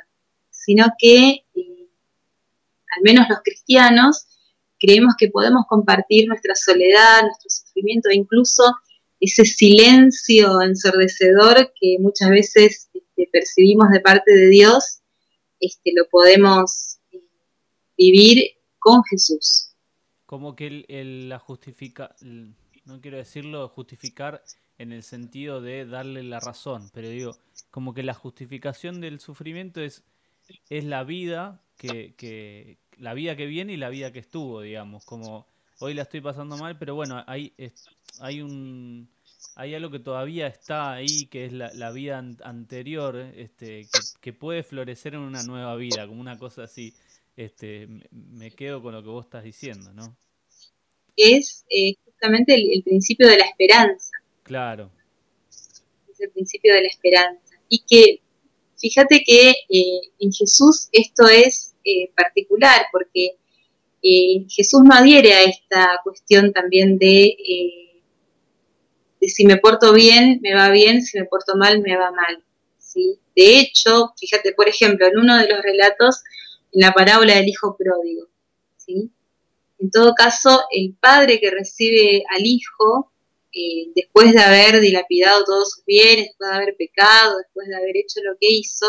sino 0.50 0.88
que 0.98 1.46
eh, 1.54 1.77
al 2.98 3.04
menos 3.04 3.28
los 3.30 3.40
cristianos, 3.44 4.28
creemos 4.80 5.14
que 5.18 5.30
podemos 5.30 5.66
compartir 5.68 6.28
nuestra 6.28 6.56
soledad, 6.56 7.22
nuestro 7.24 7.50
sufrimiento, 7.50 8.10
incluso 8.12 8.64
ese 9.20 9.46
silencio 9.46 10.62
ensordecedor 10.62 11.74
que 11.80 11.98
muchas 12.00 12.30
veces 12.30 12.90
este, 12.94 13.30
percibimos 13.32 13.90
de 13.92 14.00
parte 14.00 14.32
de 14.32 14.50
Dios, 14.50 15.00
este, 15.60 15.92
lo 15.96 16.08
podemos 16.10 17.00
eh, 17.12 17.22
vivir 17.98 18.52
con 18.80 19.04
Jesús. 19.04 19.76
Como 20.26 20.56
que 20.56 20.86
la 21.28 21.40
justifica, 21.40 22.16
no 22.22 23.02
quiero 23.02 23.18
decirlo 23.18 23.70
justificar 23.70 24.44
en 24.78 24.92
el 24.92 25.04
sentido 25.04 25.62
de 25.62 25.86
darle 25.86 26.22
la 26.22 26.40
razón, 26.40 26.90
pero 26.94 27.10
digo, 27.10 27.38
como 27.72 27.94
que 27.94 28.04
la 28.04 28.14
justificación 28.14 29.02
del 29.02 29.20
sufrimiento 29.20 29.82
es, 29.82 30.04
es 30.70 30.84
la 30.84 31.04
vida 31.04 31.62
que, 31.78 32.14
que, 32.16 32.78
la 32.98 33.14
vida 33.14 33.36
que 33.36 33.46
viene 33.46 33.74
y 33.74 33.78
la 33.78 33.90
vida 33.90 34.12
que 34.12 34.20
estuvo, 34.20 34.62
digamos, 34.62 35.06
como 35.06 35.48
hoy 35.80 35.94
la 35.94 36.04
estoy 36.04 36.22
pasando 36.22 36.58
mal, 36.58 36.78
pero 36.78 36.96
bueno, 36.96 37.24
hay, 37.28 37.54
hay 38.20 38.42
un 38.42 39.10
hay 39.56 39.74
algo 39.74 39.90
que 39.90 40.00
todavía 40.00 40.46
está 40.46 40.94
ahí, 40.94 41.26
que 41.32 41.46
es 41.46 41.52
la, 41.52 41.92
vida 41.92 42.20
anterior, 42.44 43.16
este, 43.36 43.88
que, 44.22 44.32
puede 44.32 44.62
florecer 44.62 45.16
en 45.16 45.22
una 45.22 45.42
nueva 45.42 45.76
vida, 45.76 46.08
como 46.08 46.22
una 46.22 46.38
cosa 46.38 46.64
así. 46.64 46.94
Este, 47.36 47.88
me 48.12 48.52
quedo 48.52 48.84
con 48.84 48.94
lo 48.94 49.02
que 49.02 49.10
vos 49.10 49.26
estás 49.26 49.44
diciendo, 49.44 49.92
¿no? 49.94 50.16
Es 51.16 51.66
eh, 51.72 51.96
justamente 52.06 52.54
el, 52.54 52.84
principio 52.84 53.28
de 53.28 53.38
la 53.38 53.46
esperanza. 53.46 54.12
Claro. 54.44 54.92
Es 55.50 56.20
el 56.20 56.30
principio 56.30 56.76
de 56.76 56.82
la 56.82 56.88
esperanza. 56.88 57.56
Y 57.68 57.80
que, 57.80 58.22
fíjate 58.78 59.24
que 59.26 59.50
eh, 59.50 60.02
en 60.20 60.32
Jesús 60.32 60.90
esto 60.92 61.28
es 61.28 61.76
eh, 61.84 62.12
particular, 62.16 62.86
porque 62.92 63.38
eh, 64.04 64.46
Jesús 64.50 64.82
no 64.84 64.96
adhiere 64.96 65.34
a 65.34 65.44
esta 65.44 66.00
cuestión 66.04 66.54
también 66.54 66.98
de, 66.98 67.36
si 69.22 69.46
me 69.46 69.58
porto 69.58 69.94
bien, 69.94 70.40
me 70.42 70.54
va 70.54 70.70
bien, 70.70 71.02
si 71.02 71.20
me 71.20 71.26
porto 71.26 71.56
mal, 71.56 71.82
me 71.82 71.98
va 71.98 72.12
mal. 72.12 72.44
¿sí? 72.78 73.20
De 73.36 73.60
hecho, 73.60 74.14
fíjate, 74.20 74.54
por 74.54 74.70
ejemplo, 74.70 75.08
en 75.08 75.18
uno 75.18 75.38
de 75.38 75.48
los 75.48 75.62
relatos, 75.62 76.24
en 76.72 76.82
la 76.82 76.94
parábola 76.94 77.36
del 77.36 77.48
hijo 77.48 77.76
pródigo, 77.78 78.28
¿sí? 78.78 79.12
en 79.80 79.92
todo 79.92 80.14
caso, 80.16 80.64
el 80.72 80.96
padre 81.00 81.40
que 81.40 81.52
recibe 81.52 82.24
al 82.36 82.46
hijo, 82.46 83.12
después 83.96 84.34
de 84.34 84.42
haber 84.42 84.80
dilapidado 84.80 85.44
todos 85.46 85.72
sus 85.72 85.86
bienes, 85.86 86.28
después 86.28 86.50
de 86.50 86.56
haber 86.56 86.76
pecado, 86.78 87.38
después 87.38 87.68
de 87.68 87.76
haber 87.76 87.98
hecho 87.98 88.22
lo 88.24 88.38
que 88.40 88.48
hizo, 88.50 88.88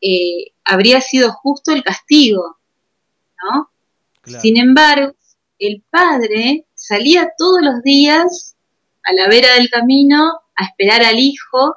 eh, 0.00 0.52
habría 0.64 1.00
sido 1.00 1.32
justo 1.32 1.72
el 1.72 1.82
castigo, 1.82 2.58
¿no? 3.42 3.70
Sin 4.40 4.58
embargo, 4.58 5.14
el 5.58 5.82
padre 5.90 6.66
salía 6.74 7.32
todos 7.36 7.60
los 7.62 7.82
días 7.82 8.56
a 9.02 9.12
la 9.12 9.28
vera 9.28 9.54
del 9.54 9.70
camino 9.70 10.40
a 10.54 10.64
esperar 10.64 11.02
al 11.02 11.18
hijo, 11.18 11.74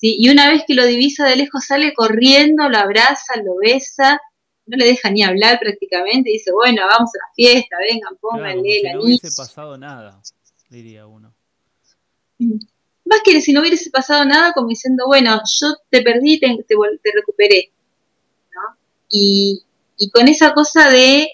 y 0.00 0.28
una 0.28 0.50
vez 0.50 0.64
que 0.66 0.74
lo 0.74 0.84
divisa 0.84 1.26
de 1.26 1.36
lejos 1.36 1.64
sale 1.64 1.94
corriendo, 1.94 2.68
lo 2.68 2.76
abraza, 2.76 3.36
lo 3.42 3.56
besa, 3.56 4.20
no 4.66 4.76
le 4.76 4.84
deja 4.84 5.10
ni 5.10 5.22
hablar 5.22 5.58
prácticamente, 5.58 6.30
dice, 6.30 6.52
bueno, 6.52 6.82
vamos 6.86 7.10
a 7.14 7.18
la 7.18 7.34
fiesta, 7.34 7.76
vengan, 7.78 8.16
pónganle 8.20 8.82
la 8.82 8.90
si 8.90 8.96
No 8.96 9.02
hubiese 9.02 9.30
pasado 9.34 9.78
nada, 9.78 10.20
diría 10.74 11.06
uno. 11.06 11.34
Más 12.38 13.20
que 13.24 13.40
si 13.40 13.52
no 13.52 13.60
hubiese 13.60 13.90
pasado 13.90 14.24
nada, 14.24 14.52
como 14.52 14.68
diciendo, 14.68 15.04
bueno, 15.06 15.40
yo 15.46 15.74
te 15.90 16.02
perdí, 16.02 16.40
te, 16.40 16.48
te, 16.66 17.12
recuperé. 17.14 17.72
y, 19.08 19.64
con 20.12 20.28
esa 20.28 20.52
cosa 20.52 20.90
de, 20.90 21.28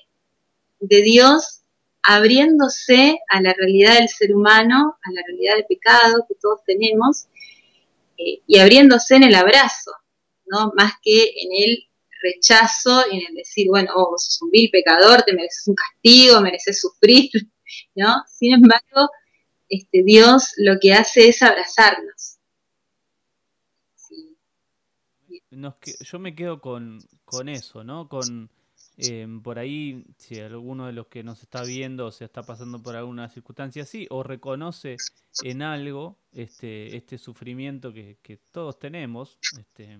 de 0.81 1.03
Dios 1.03 1.61
abriéndose 2.03 3.19
a 3.29 3.41
la 3.41 3.53
realidad 3.53 3.99
del 3.99 4.09
ser 4.09 4.35
humano, 4.35 4.99
a 5.03 5.13
la 5.13 5.23
realidad 5.27 5.55
del 5.57 5.67
pecado 5.67 6.25
que 6.29 6.35
todos 6.35 6.61
tenemos, 6.65 7.27
eh, 8.17 8.43
y 8.47 8.59
abriéndose 8.59 9.17
en 9.17 9.25
el 9.25 9.35
abrazo, 9.35 9.93
¿no? 10.47 10.73
Más 10.77 10.95
que 11.03 11.23
en 11.23 11.51
el 11.53 11.89
rechazo 12.23 13.05
y 13.11 13.19
en 13.19 13.27
el 13.29 13.35
decir, 13.35 13.69
bueno, 13.69 13.93
oh, 13.95 14.11
vos 14.11 14.25
sos 14.25 14.43
un 14.43 14.51
vil 14.51 14.71
pecador, 14.71 15.23
te 15.23 15.33
mereces 15.33 15.69
un 15.69 15.75
castigo, 15.75 16.41
mereces 16.41 16.81
sufrir, 16.81 17.31
¿no? 17.95 18.23
Sin 18.29 18.55
embargo, 18.55 19.11
este, 19.71 20.03
Dios 20.05 20.53
lo 20.59 20.79
que 20.79 20.93
hace 20.93 21.29
es 21.29 21.43
abrazarnos. 21.43 22.37
yo 25.51 26.19
me 26.19 26.35
quedo 26.35 26.61
con, 26.61 27.01
con 27.25 27.49
eso, 27.49 27.83
¿no? 27.83 28.09
Con 28.09 28.51
Em, 29.03 29.41
por 29.41 29.59
ahí, 29.59 30.05
si 30.19 30.39
alguno 30.41 30.87
de 30.87 30.93
los 30.93 31.07
que 31.07 31.23
nos 31.23 31.43
está 31.43 31.63
viendo 31.63 32.07
o 32.07 32.13
se 32.13 32.27
está 32.27 32.43
pasando 32.43 32.83
por 32.83 32.97
alguna 32.97 33.31
circunstancia 33.31 33.85
así, 33.85 34.07
o 34.11 34.23
reconoce 34.23 34.97
en 35.43 35.63
algo 35.63 36.19
este, 36.33 36.97
este 36.97 37.17
sufrimiento 37.17 37.95
que, 37.95 38.19
todos 38.53 38.79
tenemos, 38.79 39.39
este, 39.59 39.99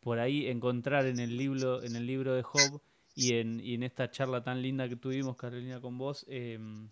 por 0.00 0.18
ahí 0.18 0.46
encontrar 0.46 1.06
en 1.06 1.20
el 1.20 1.36
libro, 1.38 1.82
en 1.82 1.96
el 1.96 2.06
libro 2.06 2.34
de 2.34 2.42
Job 2.42 2.82
y 3.14 3.34
en, 3.34 3.60
en 3.60 3.82
esta 3.82 4.10
charla 4.10 4.42
tan 4.42 4.60
linda 4.60 4.88
que 4.90 4.96
tuvimos, 4.96 5.36
Carolina, 5.36 5.80
con 5.80 5.96
vos, 5.96 6.26
em, 6.28 6.90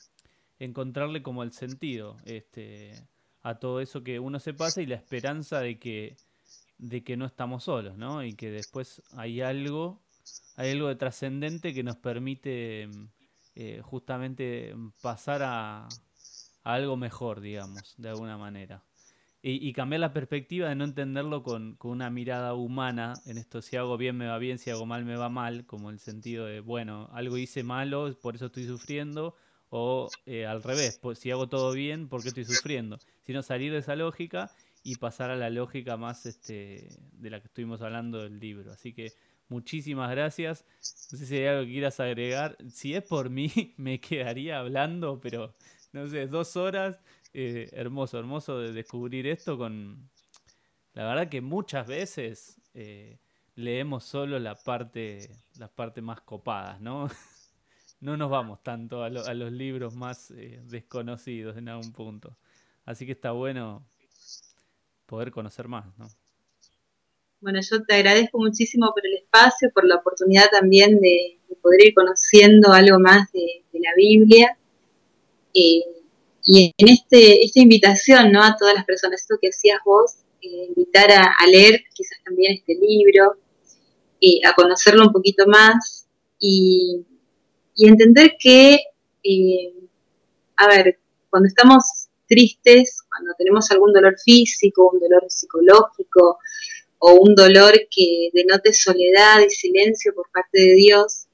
encontrarle 0.60 1.22
como 1.22 1.42
el 1.42 1.52
sentido 1.52 2.16
este, 2.24 2.92
a 3.42 3.56
todo 3.56 3.80
eso 3.80 4.04
que 4.04 4.20
uno 4.20 4.38
se 4.38 4.54
pasa 4.54 4.80
y 4.80 4.86
la 4.86 4.94
esperanza 4.94 5.58
de 5.58 5.80
que, 5.80 6.16
de 6.78 7.02
que 7.02 7.16
no 7.16 7.26
estamos 7.26 7.64
solos, 7.64 7.98
¿no? 7.98 8.22
Y 8.22 8.34
que 8.34 8.50
después 8.52 9.02
hay 9.16 9.40
algo 9.40 10.00
hay 10.56 10.72
algo 10.72 10.88
de 10.88 10.96
trascendente 10.96 11.72
que 11.72 11.82
nos 11.82 11.96
permite 11.96 12.88
eh, 13.54 13.80
justamente 13.82 14.74
pasar 15.00 15.42
a, 15.42 15.88
algo 16.62 16.96
mejor, 16.96 17.40
digamos, 17.40 17.94
de 17.96 18.10
alguna 18.10 18.36
manera. 18.36 18.84
Y, 19.42 19.72
cambiar 19.72 20.00
la 20.00 20.12
perspectiva 20.12 20.68
de 20.68 20.74
no 20.74 20.84
entenderlo 20.84 21.42
con, 21.42 21.78
una 21.82 22.10
mirada 22.10 22.52
humana, 22.52 23.14
en 23.24 23.38
esto 23.38 23.62
si 23.62 23.74
hago 23.76 23.96
bien 23.96 24.14
me 24.18 24.26
va 24.26 24.36
bien, 24.36 24.58
si 24.58 24.68
hago 24.68 24.84
mal 24.84 25.06
me 25.06 25.16
va 25.16 25.30
mal, 25.30 25.64
como 25.64 25.88
el 25.88 25.98
sentido 25.98 26.44
de, 26.44 26.60
bueno, 26.60 27.08
algo 27.14 27.38
hice 27.38 27.62
malo, 27.62 28.14
por 28.20 28.34
eso 28.34 28.46
estoy 28.46 28.66
sufriendo, 28.66 29.34
o 29.70 30.08
eh, 30.26 30.46
al 30.46 30.62
revés, 30.62 30.98
pues, 31.00 31.18
si 31.18 31.30
hago 31.30 31.48
todo 31.48 31.72
bien, 31.72 32.08
¿por 32.08 32.22
qué 32.22 32.28
estoy 32.28 32.44
sufriendo? 32.44 32.98
Sino 33.24 33.42
salir 33.42 33.72
de 33.72 33.78
esa 33.78 33.96
lógica 33.96 34.50
y 34.82 34.96
pasar 34.96 35.30
a 35.30 35.36
la 35.36 35.50
lógica 35.50 35.96
más 35.96 36.26
este, 36.26 36.88
de 37.12 37.30
la 37.30 37.40
que 37.40 37.46
estuvimos 37.46 37.80
hablando 37.80 38.22
del 38.22 38.38
libro. 38.40 38.72
Así 38.72 38.92
que 38.92 39.12
Muchísimas 39.50 40.08
gracias. 40.12 40.64
No 41.10 41.18
sé 41.18 41.26
si 41.26 41.36
hay 41.36 41.46
algo 41.46 41.64
que 41.64 41.72
quieras 41.72 41.98
agregar. 41.98 42.56
Si 42.70 42.94
es 42.94 43.02
por 43.02 43.30
mí, 43.30 43.50
me 43.76 44.00
quedaría 44.00 44.60
hablando, 44.60 45.20
pero 45.20 45.54
no 45.92 46.06
sé, 46.08 46.28
dos 46.28 46.56
horas. 46.56 47.00
Eh, 47.34 47.68
hermoso, 47.72 48.18
hermoso 48.18 48.58
de 48.60 48.72
descubrir 48.72 49.26
esto 49.26 49.58
con... 49.58 50.08
La 50.94 51.04
verdad 51.04 51.28
que 51.28 51.40
muchas 51.40 51.86
veces 51.88 52.60
eh, 52.74 53.18
leemos 53.56 54.04
solo 54.04 54.38
la 54.38 54.54
parte, 54.54 55.30
las 55.58 55.70
partes 55.70 56.02
más 56.02 56.20
copadas, 56.20 56.80
¿no? 56.80 57.08
no 58.00 58.16
nos 58.16 58.30
vamos 58.30 58.62
tanto 58.62 59.02
a, 59.02 59.10
los 59.10 59.52
libros 59.52 59.94
más 59.94 60.30
eh, 60.30 60.60
desconocidos 60.64 61.56
en 61.56 61.68
algún 61.68 61.92
punto. 61.92 62.36
Así 62.84 63.04
que 63.06 63.12
está 63.12 63.32
bueno 63.32 63.86
poder 65.06 65.30
conocer 65.30 65.68
más, 65.68 65.86
¿no? 65.98 66.08
Bueno, 67.40 67.60
yo 67.62 67.82
te 67.84 67.94
agradezco 67.94 68.38
muchísimo 68.38 68.90
por 68.92 69.06
el 69.06 69.14
espacio, 69.14 69.70
por 69.72 69.86
la 69.86 69.96
oportunidad 69.96 70.50
también 70.50 71.00
de, 71.00 71.38
poder 71.62 71.88
ir 71.88 71.94
conociendo 71.94 72.72
algo 72.72 72.98
más 72.98 73.30
de, 73.32 73.64
la 73.72 73.90
Biblia. 73.96 74.58
Eh, 75.54 75.82
y 76.42 76.74
en 76.76 76.88
este, 76.88 77.44
esta 77.44 77.60
invitación 77.60 78.32
¿no? 78.32 78.42
a 78.42 78.56
todas 78.58 78.74
las 78.74 78.84
personas, 78.84 79.22
esto 79.22 79.36
que 79.40 79.48
hacías 79.48 79.78
vos, 79.84 80.16
eh, 80.42 80.66
invitar 80.68 81.10
a, 81.10 81.46
leer 81.50 81.82
quizás 81.94 82.18
también 82.24 82.54
este 82.54 82.74
libro, 82.74 83.36
a 84.44 84.54
conocerlo 84.54 85.06
un 85.06 85.12
poquito 85.12 85.46
más 85.46 86.06
y, 86.38 87.04
y 87.74 87.88
entender 87.88 88.36
que, 88.38 88.80
a 90.56 90.68
ver, 90.68 90.98
cuando 91.28 91.48
estamos 91.48 92.08
tristes, 92.28 93.02
cuando 93.08 93.32
tenemos 93.36 93.70
algún 93.70 93.92
dolor 93.92 94.16
físico, 94.18 94.90
un 94.92 95.00
dolor 95.00 95.24
psicológico, 95.28 96.38
o 97.00 97.14
un 97.14 97.34
dolor 97.34 97.72
que 97.90 98.28
denote 98.32 98.72
soledad 98.74 99.40
y 99.40 99.50
silencio 99.50 100.14
por 100.14 100.30
parte 100.30 100.60
de 100.60 100.74
Dios, 100.74 101.26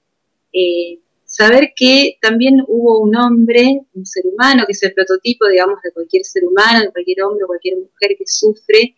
eh, 0.53 1.01
saber 1.25 1.73
que 1.75 2.19
también 2.23 2.63
hubo 2.69 3.01
un 3.01 3.17
hombre, 3.17 3.83
un 3.93 4.07
ser 4.07 4.25
humano, 4.27 4.65
que 4.65 4.73
es 4.73 4.83
el 4.85 4.95
prototipo, 4.95 5.47
digamos, 5.49 5.83
de 5.83 5.93
cualquier 5.93 6.25
ser 6.25 6.45
humano, 6.45 6.83
de 6.83 6.93
cualquier 6.93 7.23
hombre 7.23 7.47
cualquier 7.47 7.77
mujer 7.79 8.17
que 8.17 8.27
sufre, 8.27 8.95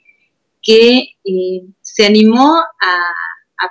que 0.63 1.17
eh, 1.25 1.63
se 1.81 2.05
animó 2.05 2.57
a, 2.57 3.03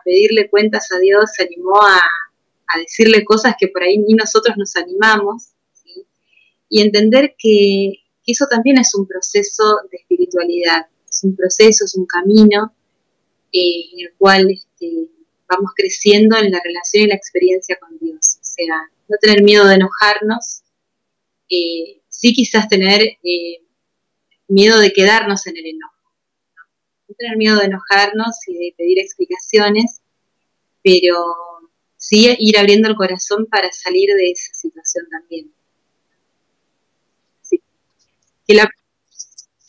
pedirle 0.03 0.49
cuentas 0.49 0.91
a 0.91 0.99
Dios, 0.99 1.31
se 1.33 1.43
animó 1.43 1.81
a, 1.81 2.01
decirle 2.79 3.23
cosas 3.23 3.55
que 3.59 3.69
por 3.69 3.83
ahí 3.83 3.97
ni 3.97 4.13
nosotros 4.13 4.57
nos 4.57 4.75
animamos, 4.75 5.49
y 6.69 6.81
entender 6.81 7.35
que, 7.37 7.93
que 8.23 8.31
eso 8.31 8.45
también 8.49 8.77
es 8.77 8.93
un 8.93 9.07
proceso 9.07 9.79
de 9.89 9.97
espiritualidad, 9.97 10.87
es 11.09 11.23
un 11.23 11.35
proceso, 11.35 11.85
es 11.85 11.95
un 11.95 12.05
camino, 12.05 12.73
eh, 13.51 13.89
en 13.93 14.07
el 14.07 14.13
cual 14.17 14.51
este, 14.51 15.07
vamos 15.47 15.71
creciendo 15.75 16.37
en 16.37 16.51
la 16.51 16.59
relación 16.63 17.05
y 17.05 17.07
la 17.07 17.15
experiencia 17.15 17.77
con 17.79 17.97
Dios. 17.97 18.37
O 18.41 18.43
sea, 18.43 18.91
no 19.07 19.17
tener 19.21 19.43
miedo 19.43 19.65
de 19.65 19.75
enojarnos, 19.75 20.63
eh, 21.49 22.01
sí 22.09 22.33
quizás 22.33 22.67
tener 22.67 23.01
eh, 23.01 23.63
miedo 24.47 24.79
de 24.79 24.91
quedarnos 24.91 25.47
en 25.47 25.57
el 25.57 25.67
enojo. 25.67 25.93
¿no? 27.07 27.15
tener 27.15 27.37
miedo 27.37 27.57
de 27.59 27.65
enojarnos 27.65 28.35
y 28.47 28.57
de 28.57 28.75
pedir 28.77 28.99
explicaciones, 28.99 30.01
pero 30.83 31.15
sí 32.07 32.33
ir 32.39 32.57
abriendo 32.57 32.87
el 32.87 32.95
corazón 32.95 33.47
para 33.47 33.71
salir 33.71 34.09
de 34.15 34.31
esa 34.31 34.53
situación 34.53 35.05
también. 35.11 35.51
Que, 38.47 38.55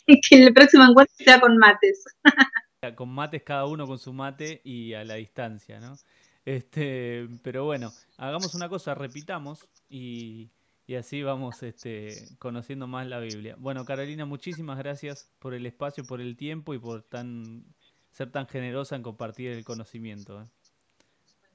que 0.29 0.47
el 0.47 0.55
próximo 0.55 0.85
encuentro 0.85 1.15
sea 1.17 1.41
con 1.41 1.57
mates. 1.57 2.05
con 2.97 3.09
mates 3.09 3.43
cada 3.43 3.67
uno 3.67 3.87
con 3.89 3.99
su 3.99 4.13
mate 4.13 4.61
y 4.63 4.95
a 4.95 5.05
la 5.05 5.15
distancia, 5.15 5.81
¿no? 5.81 5.97
Este, 6.45 7.29
pero 7.43 7.65
bueno, 7.65 7.93
hagamos 8.17 8.55
una 8.55 8.69
cosa, 8.69 8.95
repitamos 8.95 9.69
y, 9.91 10.51
así 10.97 11.23
vamos 11.23 11.63
este, 11.65 12.15
conociendo 12.39 12.87
más 12.87 13.07
la 13.09 13.19
Biblia. 13.19 13.57
Bueno, 13.59 13.85
Carolina, 13.85 14.25
muchísimas 14.27 14.79
gracias 14.79 15.29
por 15.41 15.55
el 15.55 15.67
espacio, 15.67 16.05
por 16.05 16.21
el 16.21 16.37
tiempo 16.37 16.73
y 16.73 16.79
por 16.79 17.03
tan 17.03 17.65
ser 18.13 18.31
tan 18.31 18.47
generosa 18.47 18.97
en 18.97 19.03
compartir 19.03 19.51
el 19.51 19.65
conocimiento. 19.65 20.41
¿eh? 20.41 20.47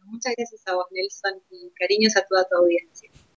Muchas 0.05 0.33
gracias 0.35 0.61
a 0.67 0.75
vos, 0.75 0.85
Nelson, 0.91 1.41
y 1.49 1.71
cariños 1.71 2.15
a 2.17 2.25
toda 2.25 2.47
tu 2.47 2.55
audiencia. 2.55 3.09